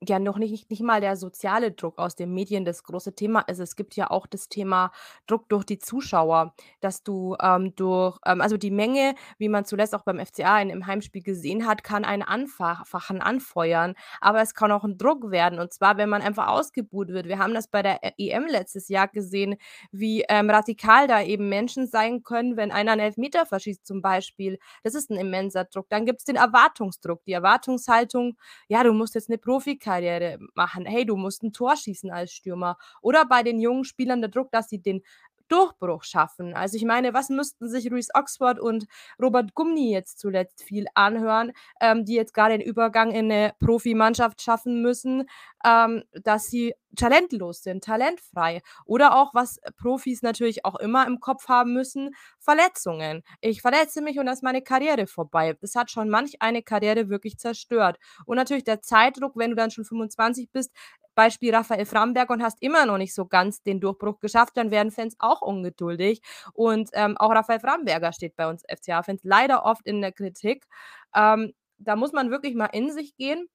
[0.08, 3.58] ja noch nicht nicht mal der soziale Druck aus den Medien das große Thema ist.
[3.58, 4.92] Es gibt ja auch das Thema
[5.26, 9.94] Druck durch die Zuschauer, dass du, ähm, durch ähm, also, die Menge, wie man zuletzt
[9.94, 14.54] auch beim FCA in 'nem Heimspiel gesehen hat, kann einen anfach fachen anfeuern, aber es
[14.54, 17.26] kann auch 'n Druck werden, und zwar, wenn man einfach ausgebuht wird.
[17.26, 19.56] Wir haben das bei der EM letztes Jahr gesehen,
[19.92, 24.58] wie, ähm, radikal da eben Menschen sein können, wenn einer 'n Elfmeter verschießt zum Beispiel.
[24.82, 25.88] Das ist 'n immenser Druck.
[25.90, 28.36] Dann gibt's den Erwartungsdruck, die Erwartungshaltung:
[28.68, 32.32] „Ja, du musst jetzt 'ne Profikar Sportkarriere machen: „Hey, du musst 'n Tor schießen als
[32.32, 35.02] Stürmer.“ Oder bei den jungen Spielern der Druck, dass sie den
[35.50, 36.54] Durchbruch schaffen.
[36.54, 38.86] Also, ich meine, was müssten sich Louis Oxford und
[39.20, 44.42] Robert Gumni jetzt zuletzt viel anhören, ähm, die jetzt grade den Übergang in 'ne Profimannschaft
[44.42, 45.28] schaffen müssen,
[45.64, 48.62] ähm, dass sie talentlos sind, talentfrei.
[48.84, 53.22] Oder auch, was Profis natürlich auch immer im Kopf haben müssen, Verletzungen.
[53.40, 55.56] Ich verletze mich und dann ist meine Karriere vorbei.
[55.60, 57.98] Das hat schon manch eine Karriere wirklich zerstört.
[58.26, 60.72] Und natürlich der Zeitdruck, wenn du dann schon 25 bist,
[61.14, 64.90] Beispiel Raphael Framberger und hast immer noch nicht so ganz den Durchbruch geschafft, dann werden
[64.92, 66.20] Fans auch ungeduldig.
[66.54, 70.66] Und, ähm, auch Raphael Framberger steht bei uns FCA-Fans leider oft in der Kritik.
[71.14, 73.48] Ähm, da muss man wirklich mal in sich gehen,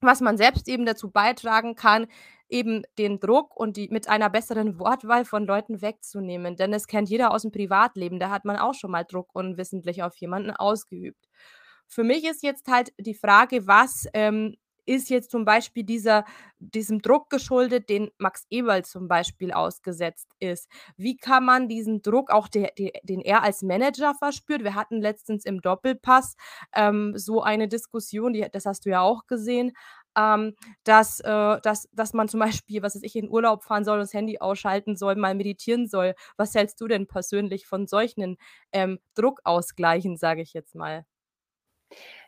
[0.00, 2.06] was man selbst eben dazu beitragen kann,
[2.48, 6.56] eben den Druck und die mit einer besseren Wortwahl von Leuten wegzunehmen.
[6.56, 10.16] Denn das kennt jeder aus'm Privatleben, da hat man auch schon mal Druck unwissentlich auf
[10.16, 11.26] jemanden ausgeübt.
[11.88, 14.56] Für mich ist jetzt halt die Frage, was, ähm,
[14.86, 16.24] ist jetzt zum Beispiel dieser
[16.58, 20.68] diesem Druck geschuldet, den Max Eberl zum Beispiel ausgesetzt ist.
[20.96, 25.00] Wie kann man diesen Druck auch de de den er als Manager verspürt wir hatten
[25.02, 26.36] letztens im Doppelpass,
[26.74, 29.72] ähm, so eine Diskussion, die das hast du ja auch gesehen,
[30.16, 33.98] ähm, dass äh, dass dass man zum Beispiel, was weiß ich, in Urlaub fahren soll
[33.98, 36.14] das Handy ausschalten soll, mal meditieren soll.
[36.36, 38.36] Was hältst du denn persönlich von solchen,
[38.72, 41.04] ähm, Druckausgleichen, sage ich jetzt mal?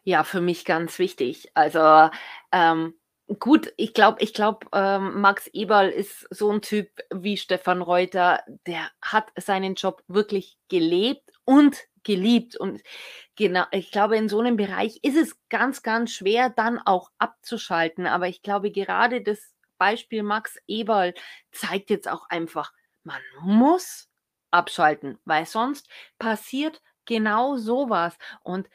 [0.07, 1.51] Ja, für mich ganz wichtig.
[1.55, 2.11] Also,
[2.53, 2.95] ähm,
[3.39, 8.43] gut, ich glaube ich glaube, ähm, Max Eberl ist so 'n Typ wie Stefan Reuter,
[8.67, 12.57] der hat seinen Job wirklich gelebt und geliebt.
[12.57, 12.81] Und
[13.37, 18.07] genau ich glaube, in so 'nem Bereich ist es ganz, ganz schwer, dann auch abzuschalten.
[18.07, 21.15] Aber ich glaube, gerade das Beispiel Max Eberl
[21.53, 22.73] zeigt jetzt auch einfach,
[23.05, 24.09] man muss
[24.51, 25.89] abschalten, weil sonst
[26.19, 28.17] passiert genau so was.
[28.43, 28.69] Und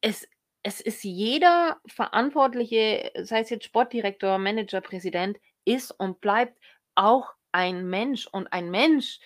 [0.00, 0.26] es
[0.64, 6.58] es ist jeder Verantwortliche, sei es jetzt Sportdirektor, Manager, Präsident, ist und bleibt
[6.94, 8.26] auch ein Mensch.
[8.26, 9.20] Und ein Mensch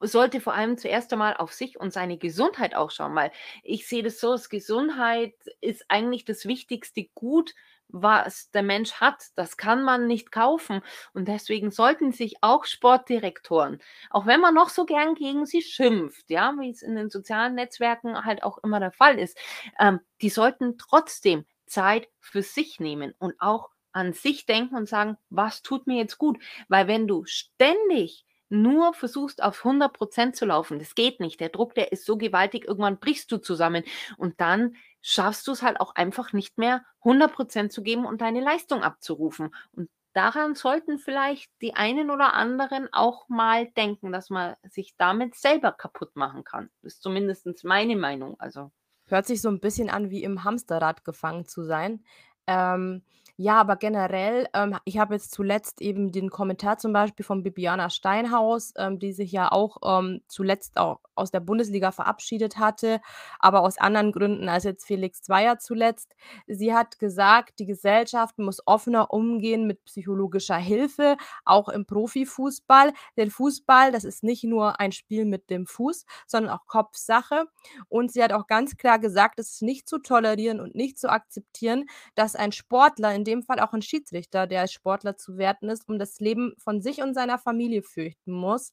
[0.00, 3.32] sollte vor allem zuerst einmal auf sich und seine Gesundheit auch schauen, weil
[3.62, 7.54] ich sehe das so, dass Gesundheit ist eigentlich das wichtigste Gut,
[7.92, 9.22] was der Mensch hat.
[9.36, 10.82] Das kann man nicht kaufen.
[11.14, 13.78] Und deswegen sollten sich auch Sportdirektoren,
[14.10, 17.54] auch wenn man noch so gern gegen sie schimpft, ja, wie es in den sozialen
[17.54, 19.38] Netzwerken halt auch immer der Fall ist,
[19.78, 25.16] ähm, die sollten trotzdem Zeit für sich nehmen und auch an sich denken und sagen:
[25.30, 26.38] „Was tut mir jetzt gut?“
[26.68, 31.38] Weil wenn du ständig nur versuchst, auf 100 % zu laufen, das geht nicht.
[31.40, 33.84] Der Druck, der ist so gewaltig, irgendwann brichst du zusammen.
[34.16, 38.40] Und dann schaffst du's halt auch einfach nicht mehr, 100 % zu geben und deine
[38.40, 39.54] Leistung abzurufen.
[39.72, 45.34] Und daran sollten vielleicht die einen oder anderen auch mal denken, dass man sich damit
[45.36, 46.70] selber kaputt machen kann.
[46.82, 48.70] Ist zumindest meine Meinung, also
[49.08, 52.04] Hört sich so 'n bisschen an, wie im Hamsterrad gefangen zu sein.
[52.46, 53.02] Ähm,
[53.42, 57.88] ja, aber generell, ähm, ich habe jetzt zuletzt eben den Kommentar zum Beispiel von Bibiana
[57.88, 63.00] Steinhaus, ähm, die sich ja auch, ähm, zuletzt auch aus der Bundesliga verabschiedet hatte,
[63.38, 66.14] aber aus anderen Gründen als jetzt Felix Zweier zuletzt.
[66.48, 71.16] Sie hat gesagt, die Gesellschaft muss offener umgehen mit psychologischer Hilfe,
[71.46, 72.92] auch im Profifußball.
[73.16, 77.46] Denn Fußball, das ist nicht nur ein Spiel mit dem Fuß, sondern auch Kopfsache.
[77.88, 81.08] Und sie hat auch ganz klar gesagt, es ist nicht zu tolerieren und nicht zu
[81.08, 85.68] akzeptieren, dass ein Sportler, in dem Fall auch 'n Schiedsrichter, der als Sportler zu werten
[85.70, 88.72] ist, um das Leben von sich und seiner Familie fürchten muss.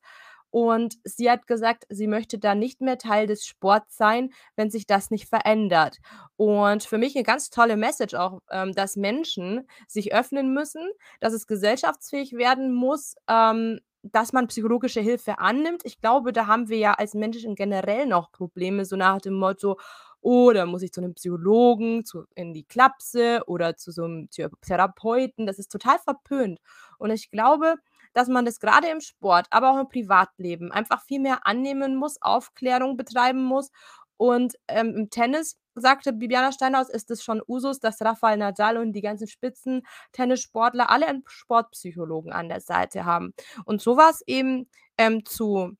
[0.50, 4.88] Und sie hat gesagt, sie möchte da nicht mehr Teil des Sports sein, wenn sich
[4.88, 5.98] das nicht verändert.
[6.38, 10.88] Und für mich 'ne ganz tolle Message auch, ähm, dass Menschen sich öffnen müssen,
[11.20, 13.80] dass es gesellschaftsfähig werden muss, ähm,
[14.12, 15.82] dass man psychologische Hilfe annimmt.
[15.86, 19.78] Ich glaube, da haben wir ja als Menschen generell noch Probleme, so nach dem Motto:
[20.22, 24.30] „Oh, da muss ich zu 'nem Psychologen, zu in die Klapse oder zu so 'nem
[24.30, 26.60] Thera Therapeuten.“ Das ist total verpönt.
[27.00, 27.76] Und ich glaube,
[28.14, 32.22] dass man das grade im Sport, aber auch im Privatleben einfach viel mehr annehmen muss,
[32.22, 33.70] Aufklärung betreiben muss.
[34.18, 38.94] Und, ähm, im Tennis, sagte Bibiana Steinhaus, ist es schon Usus, dass Rafael Nadal und
[38.94, 43.34] die ganzen Spitzentennissportler alle einen Sportpsychologen an der Seite haben.
[43.66, 45.78] Und so was eben, ähm, zu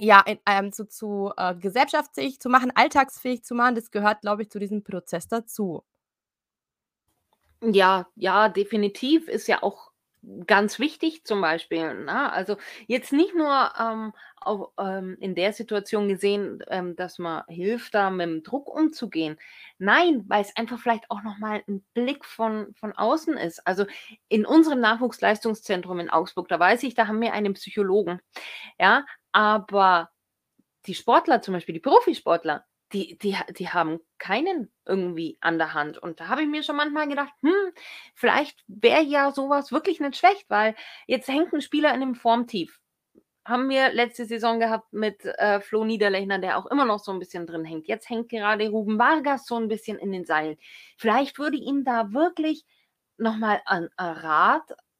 [0.00, 4.42] ja, in ähm, zu zu äh, gesellschaftsfähig zu machen, alltagsfähig zu machen, das gehört, glaube
[4.42, 5.82] ich, zu diesem Prozess dazu.
[7.62, 9.87] Ja, ja, definitiv, ist ja auch
[10.46, 12.32] ganz wichtig zum Beispiel, ne?
[12.32, 12.56] Also,
[12.86, 18.08] jetzt nicht nur, ähm, au ähm, in der Situation gesehen, ähm, dass man hilft, da
[18.10, 19.38] mit'm Druck umzugehen.
[19.78, 23.66] Nein, weil's einfach vielleicht auch noch mal 'n Blick von von außen ist.
[23.66, 23.84] Also,
[24.28, 28.20] in unserem Nachwuchsleistungszentrum in Augsburg, da weiß ich, da haben wir einen Psychologen,
[28.80, 29.04] ja?
[29.32, 30.10] Aber
[30.86, 35.98] die Sportler zum Beispiel, die Profisportler, die die die haben keinen irgendwie an der Hand.
[35.98, 37.72] Und da habe ich mir schon manchmal gedacht: „Hm,
[38.14, 40.74] vielleicht wäre ja so was wirklich nicht schlecht“, weil
[41.06, 42.80] jetzt hängt 'n Spieler in 'nem Formtief.
[43.46, 47.18] Haben wir letzte Saison gehabt mit, äh, Flo Niederlechner, der auch immer noch so 'n
[47.20, 47.88] bisschen drin hängt.
[47.88, 50.58] Jetzt hängt gerade Ruben Vargas so 'n bisschen in den Seilen.
[50.98, 52.64] Vielleicht würde ihm da wirklich
[53.18, 54.14] noch mal ein ein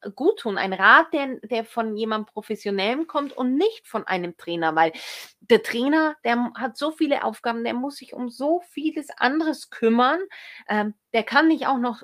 [0.03, 0.59] Rat guttun.
[0.59, 4.93] Ein Rat, der der von jemandem Professionellem kommt und nicht von einem Trainer, weil
[5.41, 10.21] der Trainer, der hat so viele Aufgaben, der muss sich um so vieles anderes kümmern.
[10.69, 12.03] Ähm, der kann nicht auch noch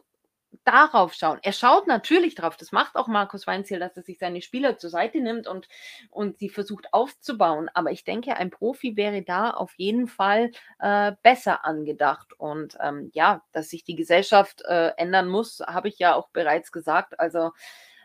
[0.64, 1.38] darauf schauen.
[1.42, 4.90] Er schaut natürlich drauf, das macht auch Markus Weinzierl, dass er sich seine Spieler zur
[4.90, 5.68] Seite nimmt und
[6.11, 7.68] und sie versucht aufzubauen.
[7.74, 12.32] Aber ich denke, ein Profi wäre da auf jeden Fall, äh, besser angedacht.
[12.38, 16.72] Und, ähm, ja, dass sich die Gesellschaft, äh, ändern muss, habe ich ja auch bereits
[16.72, 17.18] gesagt.
[17.20, 17.52] Also,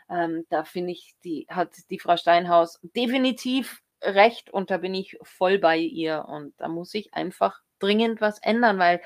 [0.09, 5.17] ähm, da finde ich, die hat die Frau Steinhaus definitiv recht und da bin ich
[5.23, 6.25] voll bei ihr.
[6.27, 9.01] Und da muss sich einfach dringend was ändern, weil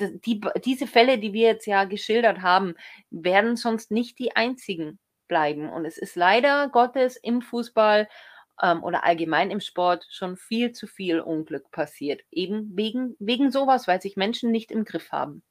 [0.00, 2.74] die diese Fälle, die wir jetzt ja geschildert haben,
[3.10, 5.70] werden sonst nicht die einzigen bleiben.
[5.70, 8.08] Und es ist leider Gottes im Fußball,
[8.62, 13.66] ähm, oder allgemein im Sport schon viel zu viel Unglück passiert, eben wegen wegen so
[13.66, 15.42] was, weil sich Menschen nicht im Griff haben.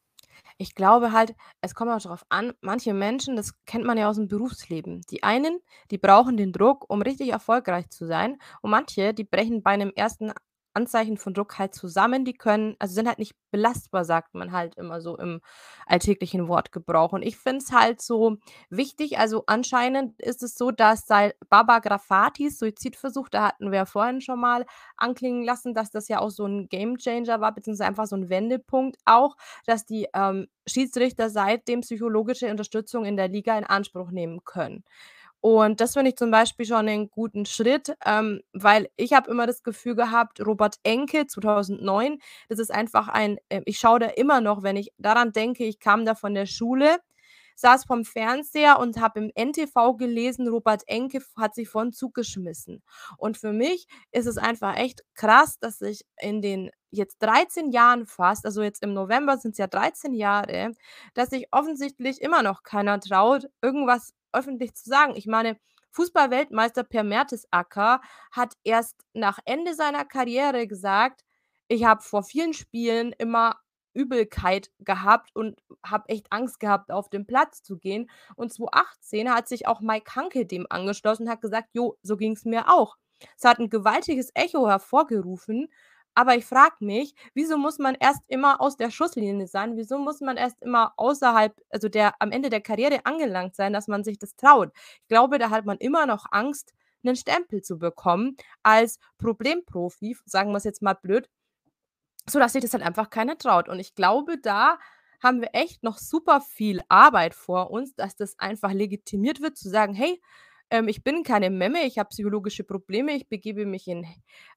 [0.59, 4.27] Ich glaube halt, es kommt auch drauf an, manche Menschen, das kennt man ja aus'm
[4.27, 5.01] Berufsleben.
[5.09, 5.59] Die einen,
[5.91, 9.91] die brauchen den Druck, um richtig erfolgreich zu sein und manche, die brechen bei 'nem
[9.95, 10.31] ersten
[10.73, 12.25] Anzeichen von Druck halt zusammen.
[12.25, 15.41] Die können also, sind halt nicht belastbar, sagt man halt immer so im
[15.85, 17.13] alltäglichen Wortgebrauch.
[17.13, 18.37] Und ich finde es halt so
[18.69, 23.85] wichtig also, anscheinend ist es so, dass seit Baba Grafatis Suizidversuch da hatten wir ja
[23.85, 24.65] vorhin schon mal
[24.97, 28.97] anklingen lassen, dass das ja auch so 'n Gamechanger war, beziehungsweise einfach so 'n Wendepunkt
[29.05, 34.83] auch, dass die, ähm, Schiedsrichter seitdem psychologische Unterstützung in der Liga in Anspruch nehmen können.
[35.43, 39.47] Und das finde ich zum Beispiel schon 'nen guten Schritt, ähm, weil ich habe immer
[39.47, 44.39] das Gefühl gehabt, Robert Enke 2009, das ist einfach ein äh, ich schaue da immer
[44.39, 46.97] noch, wenn ich daran denke, ich kam da von der Schule,
[47.55, 52.13] saß vorm Fernseher und habe im NTV gelesen, Robert Enke hat sich vor 'n Zug
[52.13, 52.83] geschmissen.
[53.17, 58.05] Und für mich ist es einfach echt krass, dass sich in den jetzt 13 Jahren
[58.05, 60.73] fast also, jetzt im November sind's ja 13 Jahre,
[61.15, 65.15] dass sich offensichtlich immer noch keiner traut, irgendwas öffentlich zu sagen.
[65.15, 65.57] Ich meine,
[65.91, 68.01] Fußball-Weltmeister Per Mertesacker
[68.31, 71.23] hat erst nach Ende seiner Karriere gesagt:
[71.67, 73.55] „Ich habe vor vielen Spielen immer
[73.93, 79.47] Übelkeit gehabt und habe echt Angst gehabt, auf den Platz zu gehen.“ Und 2018 hat
[79.49, 82.97] sich auch Mike Hanke dem angeschlossen und hat gesagt: „Jo, so ging's mir auch.“
[83.37, 85.67] Es hat 'n gewaltiges Echo hervorgerufen,
[86.15, 89.77] aber ich frage mich, wieso muss man erst immer aus der Schusslinie sein?
[89.77, 93.87] Wieso muss man erst immer außerhalb also, der am Ende der Karriere angelangt sein, dass
[93.87, 94.71] man sich das traut?
[95.03, 100.51] Ich glaube, da hat man immer noch Angst, 'nen Stempel zu bekommen als Problemprofi, sagen
[100.53, 101.27] wir's jetzt mal blöd,
[102.29, 103.69] sodass sich das halt einfach keiner traut.
[103.69, 104.79] Und ich glaube, da
[105.23, 109.69] haben wir echt noch super viel Arbeit vor uns, dass das einfach legitimiert wird, zu
[109.69, 110.21] sagen: „Hey,
[110.71, 114.05] ähm, ich bin keine Memme, ich habe psychologische Probleme, ich begebe mich in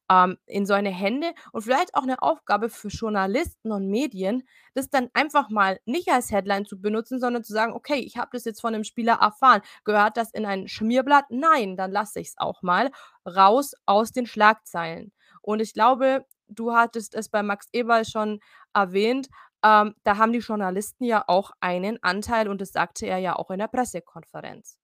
[0.09, 4.43] ähm, in so eine Hände.“ Und vielleicht auch 'ne Aufgabe für Journalisten und Medien,
[4.73, 8.29] das dann einfach mal nicht als Headline zu benutzen, sondern zu sagen: „Okay, ich habe
[8.33, 9.61] das jetzt von 'nem Spieler erfahren.
[9.83, 11.25] Gehört das in ein Schmierblatt?
[11.29, 12.91] Nein, dann lasse ich's auch mal.
[13.25, 15.11] Raus aus den Schlagzeilen.“
[15.41, 18.39] Und ich glaube, du hattest es bei Max Eberl schon
[18.73, 19.27] erwähnt,
[19.63, 23.49] ähm, da haben die Journalisten ja auch einen Anteil und das sagte er ja auch
[23.51, 24.77] in der Pressekonferenz.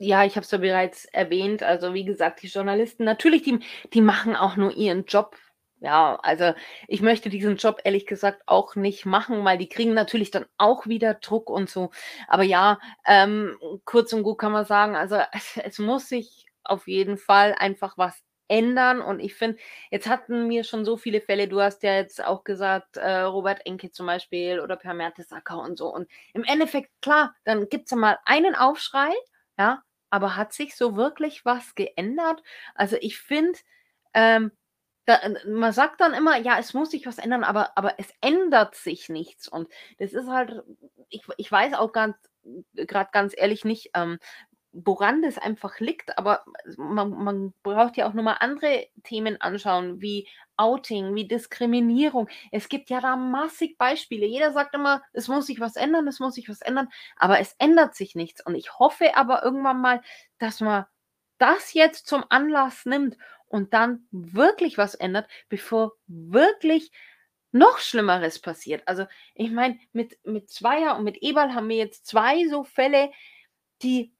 [0.00, 1.62] Ja, ich habe es ja bereits erwähnt.
[1.64, 3.58] Also, wie gesagt, die Journalisten natürlich, die
[3.92, 5.36] die machen auch nur ihren Job.
[5.80, 6.54] Ja, also,
[6.86, 10.86] ich möchte diesen Job ehrlich gesagt auch nicht machen, weil die kriegen natürlich dann auch
[10.86, 11.90] wieder Druck und so.
[12.28, 16.86] Aber ja, ähm, kurz und gut kann man sagen, also, es es muss sich auf
[16.86, 19.00] jeden Fall einfach was ändern.
[19.00, 19.58] Und ich finde,
[19.90, 21.48] jetzt hatten wir schon so viele Fälle.
[21.48, 25.76] Du hast ja jetzt auch gesagt, äh, Robert Enke zum Beispiel oder Per Mertesacker und
[25.76, 25.92] so.
[25.92, 29.10] Und im Endeffekt, klar, dann gibt's ja mal einen Aufschrei,
[29.58, 32.42] ja, aber hat sich so wirklich was geändert?
[32.74, 33.58] Also, ich finde,
[34.14, 34.52] ähm,
[35.06, 38.74] n man sagt dann immer: „Ja, es muss sich was ändern“, aber aber es ändert
[38.76, 39.48] sich nichts.
[39.48, 40.62] Und das ist halt
[41.10, 42.16] ich ich weiß auch ganz
[42.88, 44.18] grad ganz ehrlich nicht, ähm,
[44.84, 46.44] woran das einfach liegt, aber
[46.76, 52.28] man man braucht ja auch noch mal andere Themen anschauen, wie Outing, wie Diskriminierung.
[52.52, 54.26] Es gibt ja da massig Beispiele.
[54.26, 57.54] Jeder sagt immer: „Es muss sich was ändern, es muss sich was ändern“, aber es
[57.58, 58.44] ändert sich nichts.
[58.44, 60.02] Und ich hoffe aber irgendwann mal,
[60.38, 60.86] dass man
[61.38, 63.16] das jetzt zum Anlass nimmt
[63.46, 66.90] und dann wirklich was ändert, bevor wirklich
[67.52, 68.82] noch Schlimmeres passiert.
[68.86, 73.10] Also, ich meine, mit mit Zweier und mit Eberl haben wir jetzt 2 so Fälle,
[73.82, 74.12] die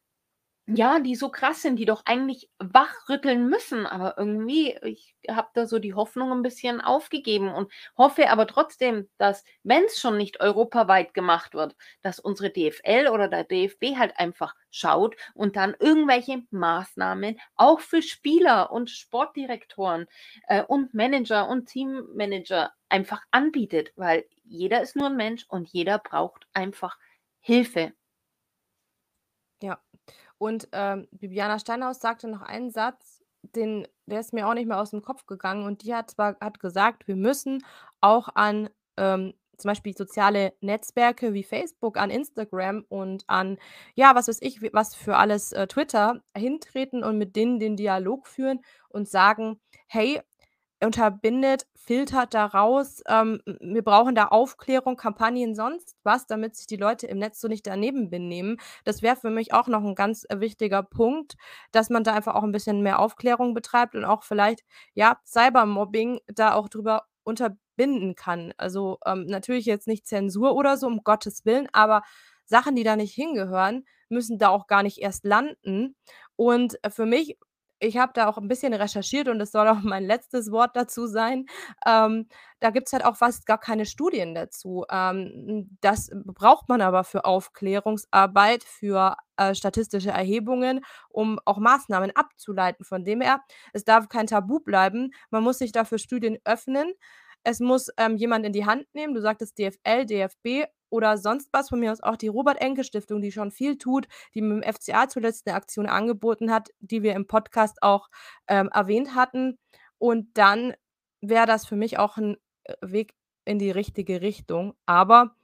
[0.70, 5.64] Ja, die so krass sind, die doch eigentlich wachrütteln müssen, aber irgendwie ich habe da
[5.64, 11.14] so die Hoffnung 'n bisschen aufgegeben und hoffe aber trotzdem, dass, wenn's schon nicht europaweit
[11.14, 17.40] gemacht wird, dass unsere DFL oder der DFB halt einfach schaut und dann irgendwelche Maßnahmen
[17.56, 20.04] auch für Spieler und Sportdirektoren,
[20.48, 25.98] äh, und Manager und Teammanager einfach anbietet, weil jeder ist nur 'n Mensch und jeder
[25.98, 26.98] braucht einfach
[27.40, 27.94] Hilfe.
[29.62, 29.78] Ja.
[30.40, 34.78] Und, ähm, Bibiana Steinhaus sagte noch einen Satz, den der ist mir auch nicht mehr
[34.80, 35.64] aus'm Kopf gegangen.
[35.66, 37.64] Und die hat zwar hat gesagt: „Wir müssen
[38.00, 43.58] auch an, ähm, zum Beispiel soziale Netzwerke wie Facebook, an Instagram und an,
[43.96, 48.26] ja, was weiß ich, was für alles, äh, Twitter hintreten und mit denen den Dialog
[48.28, 50.20] führen und sagen: ‚Hey,
[50.82, 56.76] unterbindet, filtert da raus, ähm, wir brauchen da Aufklärung, Kampagnen, sonst was, damit sich die
[56.76, 60.24] Leute im Netz so nicht daneben benehmen.‘“ Das wäre für mich auch noch 'n ganz,
[60.28, 61.34] äh, wichtiger Punkt,
[61.72, 64.62] dass man da einfach auch 'n bisschen mehr Aufklärung betreibt und auch vielleicht,
[64.94, 68.52] ja, Cybermobbing da auch drüber unterbinden kann.
[68.56, 72.02] Also, ähm, natürlich jetzt nicht Zensur oder so, um Gottes Willen, aber
[72.46, 75.94] Sachen, die da nicht hingehören, müssen da auch gar nicht erst landen.
[76.36, 77.36] Und, äh, für mich
[77.80, 81.06] ich habe da auch 'n bisschen recherchiert und das soll auch mein letztes Wort dazu
[81.06, 81.46] sein.
[81.86, 82.28] Ähm,
[82.60, 84.84] da gibt's halt auch fast gar keine Studien dazu.
[84.90, 92.84] Ähm, das braucht man aber für Aufklärungsarbeit, für, äh, statistische Erhebungen, um auch Maßnahmen abzuleiten.
[92.84, 93.40] Von dem her,
[93.72, 95.12] es darf kein Tabu bleiben.
[95.30, 96.92] Man muss sich dafür Studien öffnen.
[97.44, 99.14] Es muss, ähm, jemand in die Hand nehmen.
[99.14, 103.50] Du sagtest DFL, DFB oder sonst was, von mir aus auch die Robert-Enke-Stiftung, die schon
[103.52, 108.08] viel tut, die mit'm FCA zuletzt 'ne Aktion angeboten hat, die wir im Podcast auch,
[108.48, 109.58] ähm, erwähnt hatten.
[109.98, 110.74] Und dann
[111.20, 113.14] wäre das für mich auch 'n, äh, Weg
[113.44, 114.74] in die richtige Richtung.
[114.86, 115.34] Aber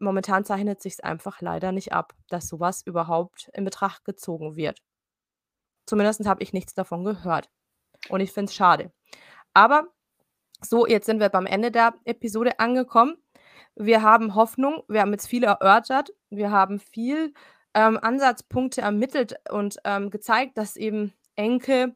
[0.00, 4.80] momentan zeichnet sich's einfach leider nicht ab, dass so was überhaupt in Betracht gezogen wird.
[5.88, 7.48] Zumindest habe ich nichts davon gehört
[8.10, 8.92] und ich finde es schade.
[9.54, 9.88] Aber
[10.62, 13.16] so, jetzt sind wir beim Ende der Episode angekommen.
[13.78, 16.10] Wir haben Hoffnung, wir haben jetzt viel erörtert.
[16.30, 17.34] Wir haben viel,
[17.74, 21.94] ähm, Ansatzpunkte ermittelt und, ähm, gezeigt, dass eben Enke,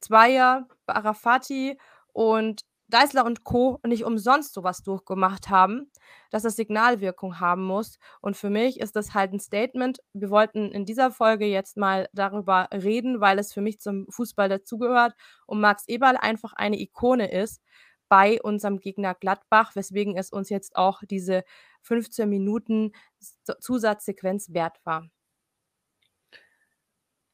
[0.00, 1.78] Zweier, Arafati
[2.14, 3.78] und Deißler und Co.
[3.86, 5.90] nicht umsonst so was durchgemacht haben,
[6.30, 7.98] dass das Signalwirkung haben muss.
[8.22, 9.98] Und für mich ist das halt 'n Statement.
[10.14, 14.48] Wir wollten in dieser Folge jetzt mal darüber reden, weil es für mich zum Fußball
[14.48, 15.12] dazugehört
[15.46, 17.60] und Max Eberl einfach eine Ikone ist
[18.08, 21.44] bei unserem Gegner Gladbach, weswegen es uns jetzt auch diese
[21.82, 22.92] 15 Minuten
[23.60, 25.08] Zusatzsequenz wert war.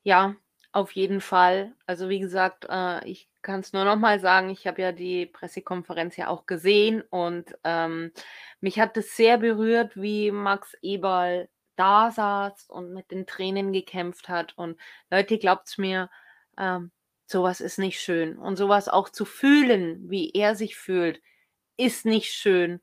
[0.07, 0.37] Ja,
[0.73, 1.75] auf jeden Fall.
[1.87, 6.17] Also, wie gesagt, äh, ich kann's nur noch mal sagen, ich habe ja die Pressekonferenz
[6.17, 8.13] ja auch gesehen und, ähm,
[8.61, 14.57] mich hat das sehr berührt, wie Max Eberl dasaß und mit den Tränen gekämpft hat.
[14.57, 14.79] Und
[15.11, 16.11] Leute, glaubt's mir,
[16.59, 16.91] ähm,
[17.27, 18.39] so was ist nicht schön.
[18.39, 21.21] Und so was auch zu fühlen, wie er sich fühlt,
[21.77, 22.81] ist nicht schön.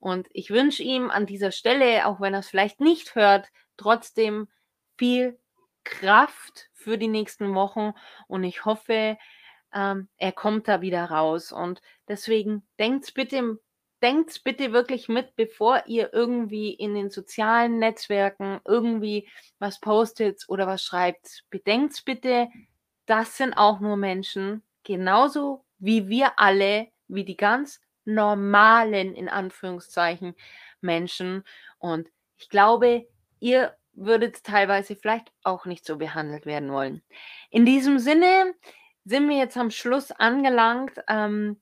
[0.00, 4.48] Und ich wünsche ihm an dieser Stelle, auch wenn er's vielleicht nicht hört, trotzdem
[4.98, 5.38] viel
[5.84, 7.92] Kraft für die nächsten Wochen
[8.28, 9.16] und ich hoffe,
[9.74, 11.52] ähm, er kommt da wieder raus.
[11.52, 13.58] Und deswegen denkt's bitte
[14.04, 19.26] denkt's bitte wirklich mit, bevor ihr irgendwie in den sozialen Netzwerken irgendwie
[19.58, 21.44] was postet oder was schreibt.
[21.48, 22.48] Bedenkt's bitte,
[23.06, 30.34] das sind auch nur Menschen, genauso wie wir alle, wie die ganz normalen, in Anführungszeichen,
[30.80, 31.44] Menschen.
[31.78, 33.06] Und ich glaube,
[33.40, 37.02] ihr würdet teilweise vielleicht auch nicht so behandelt werden wollen.
[37.50, 38.54] In diesem Sinne
[39.04, 41.60] sind wir jetzt am Schluss angelangt, ähm,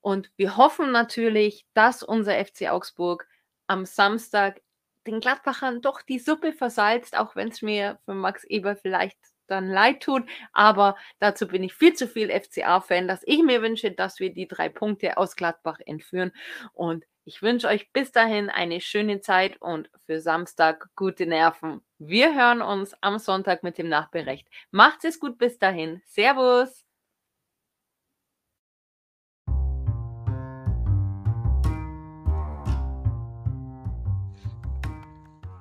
[0.00, 3.26] und wir hoffen natürlich, dass unser FC Augsburg
[3.66, 4.62] am Samstag
[5.06, 9.18] den Gladbachern doch die Suppe versalzt, auch wenn's mir für Max Eberl vielleicht
[9.48, 10.28] dann leid tut.
[10.52, 14.46] Aber dazu bin ich viel zu viel FCA-Fan, dass ich mir wünsche, dass wir die
[14.48, 16.32] 3 Punkte aus Gladbach entführen.
[16.72, 21.82] Und ich wünsche euch bis dahin eine schöne Zeit und für Samstag gute Nerven.
[21.98, 24.48] Wir hören uns am Sonntag mit dem Nachbericht.
[24.70, 26.00] Macht's es gut bis dahin.
[26.06, 26.84] Servus.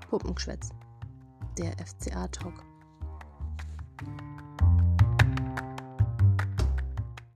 [0.10, 0.70] Puppengeschwätz,
[1.58, 2.77] der FCA-Talk.
[4.00, 4.37] Thank you.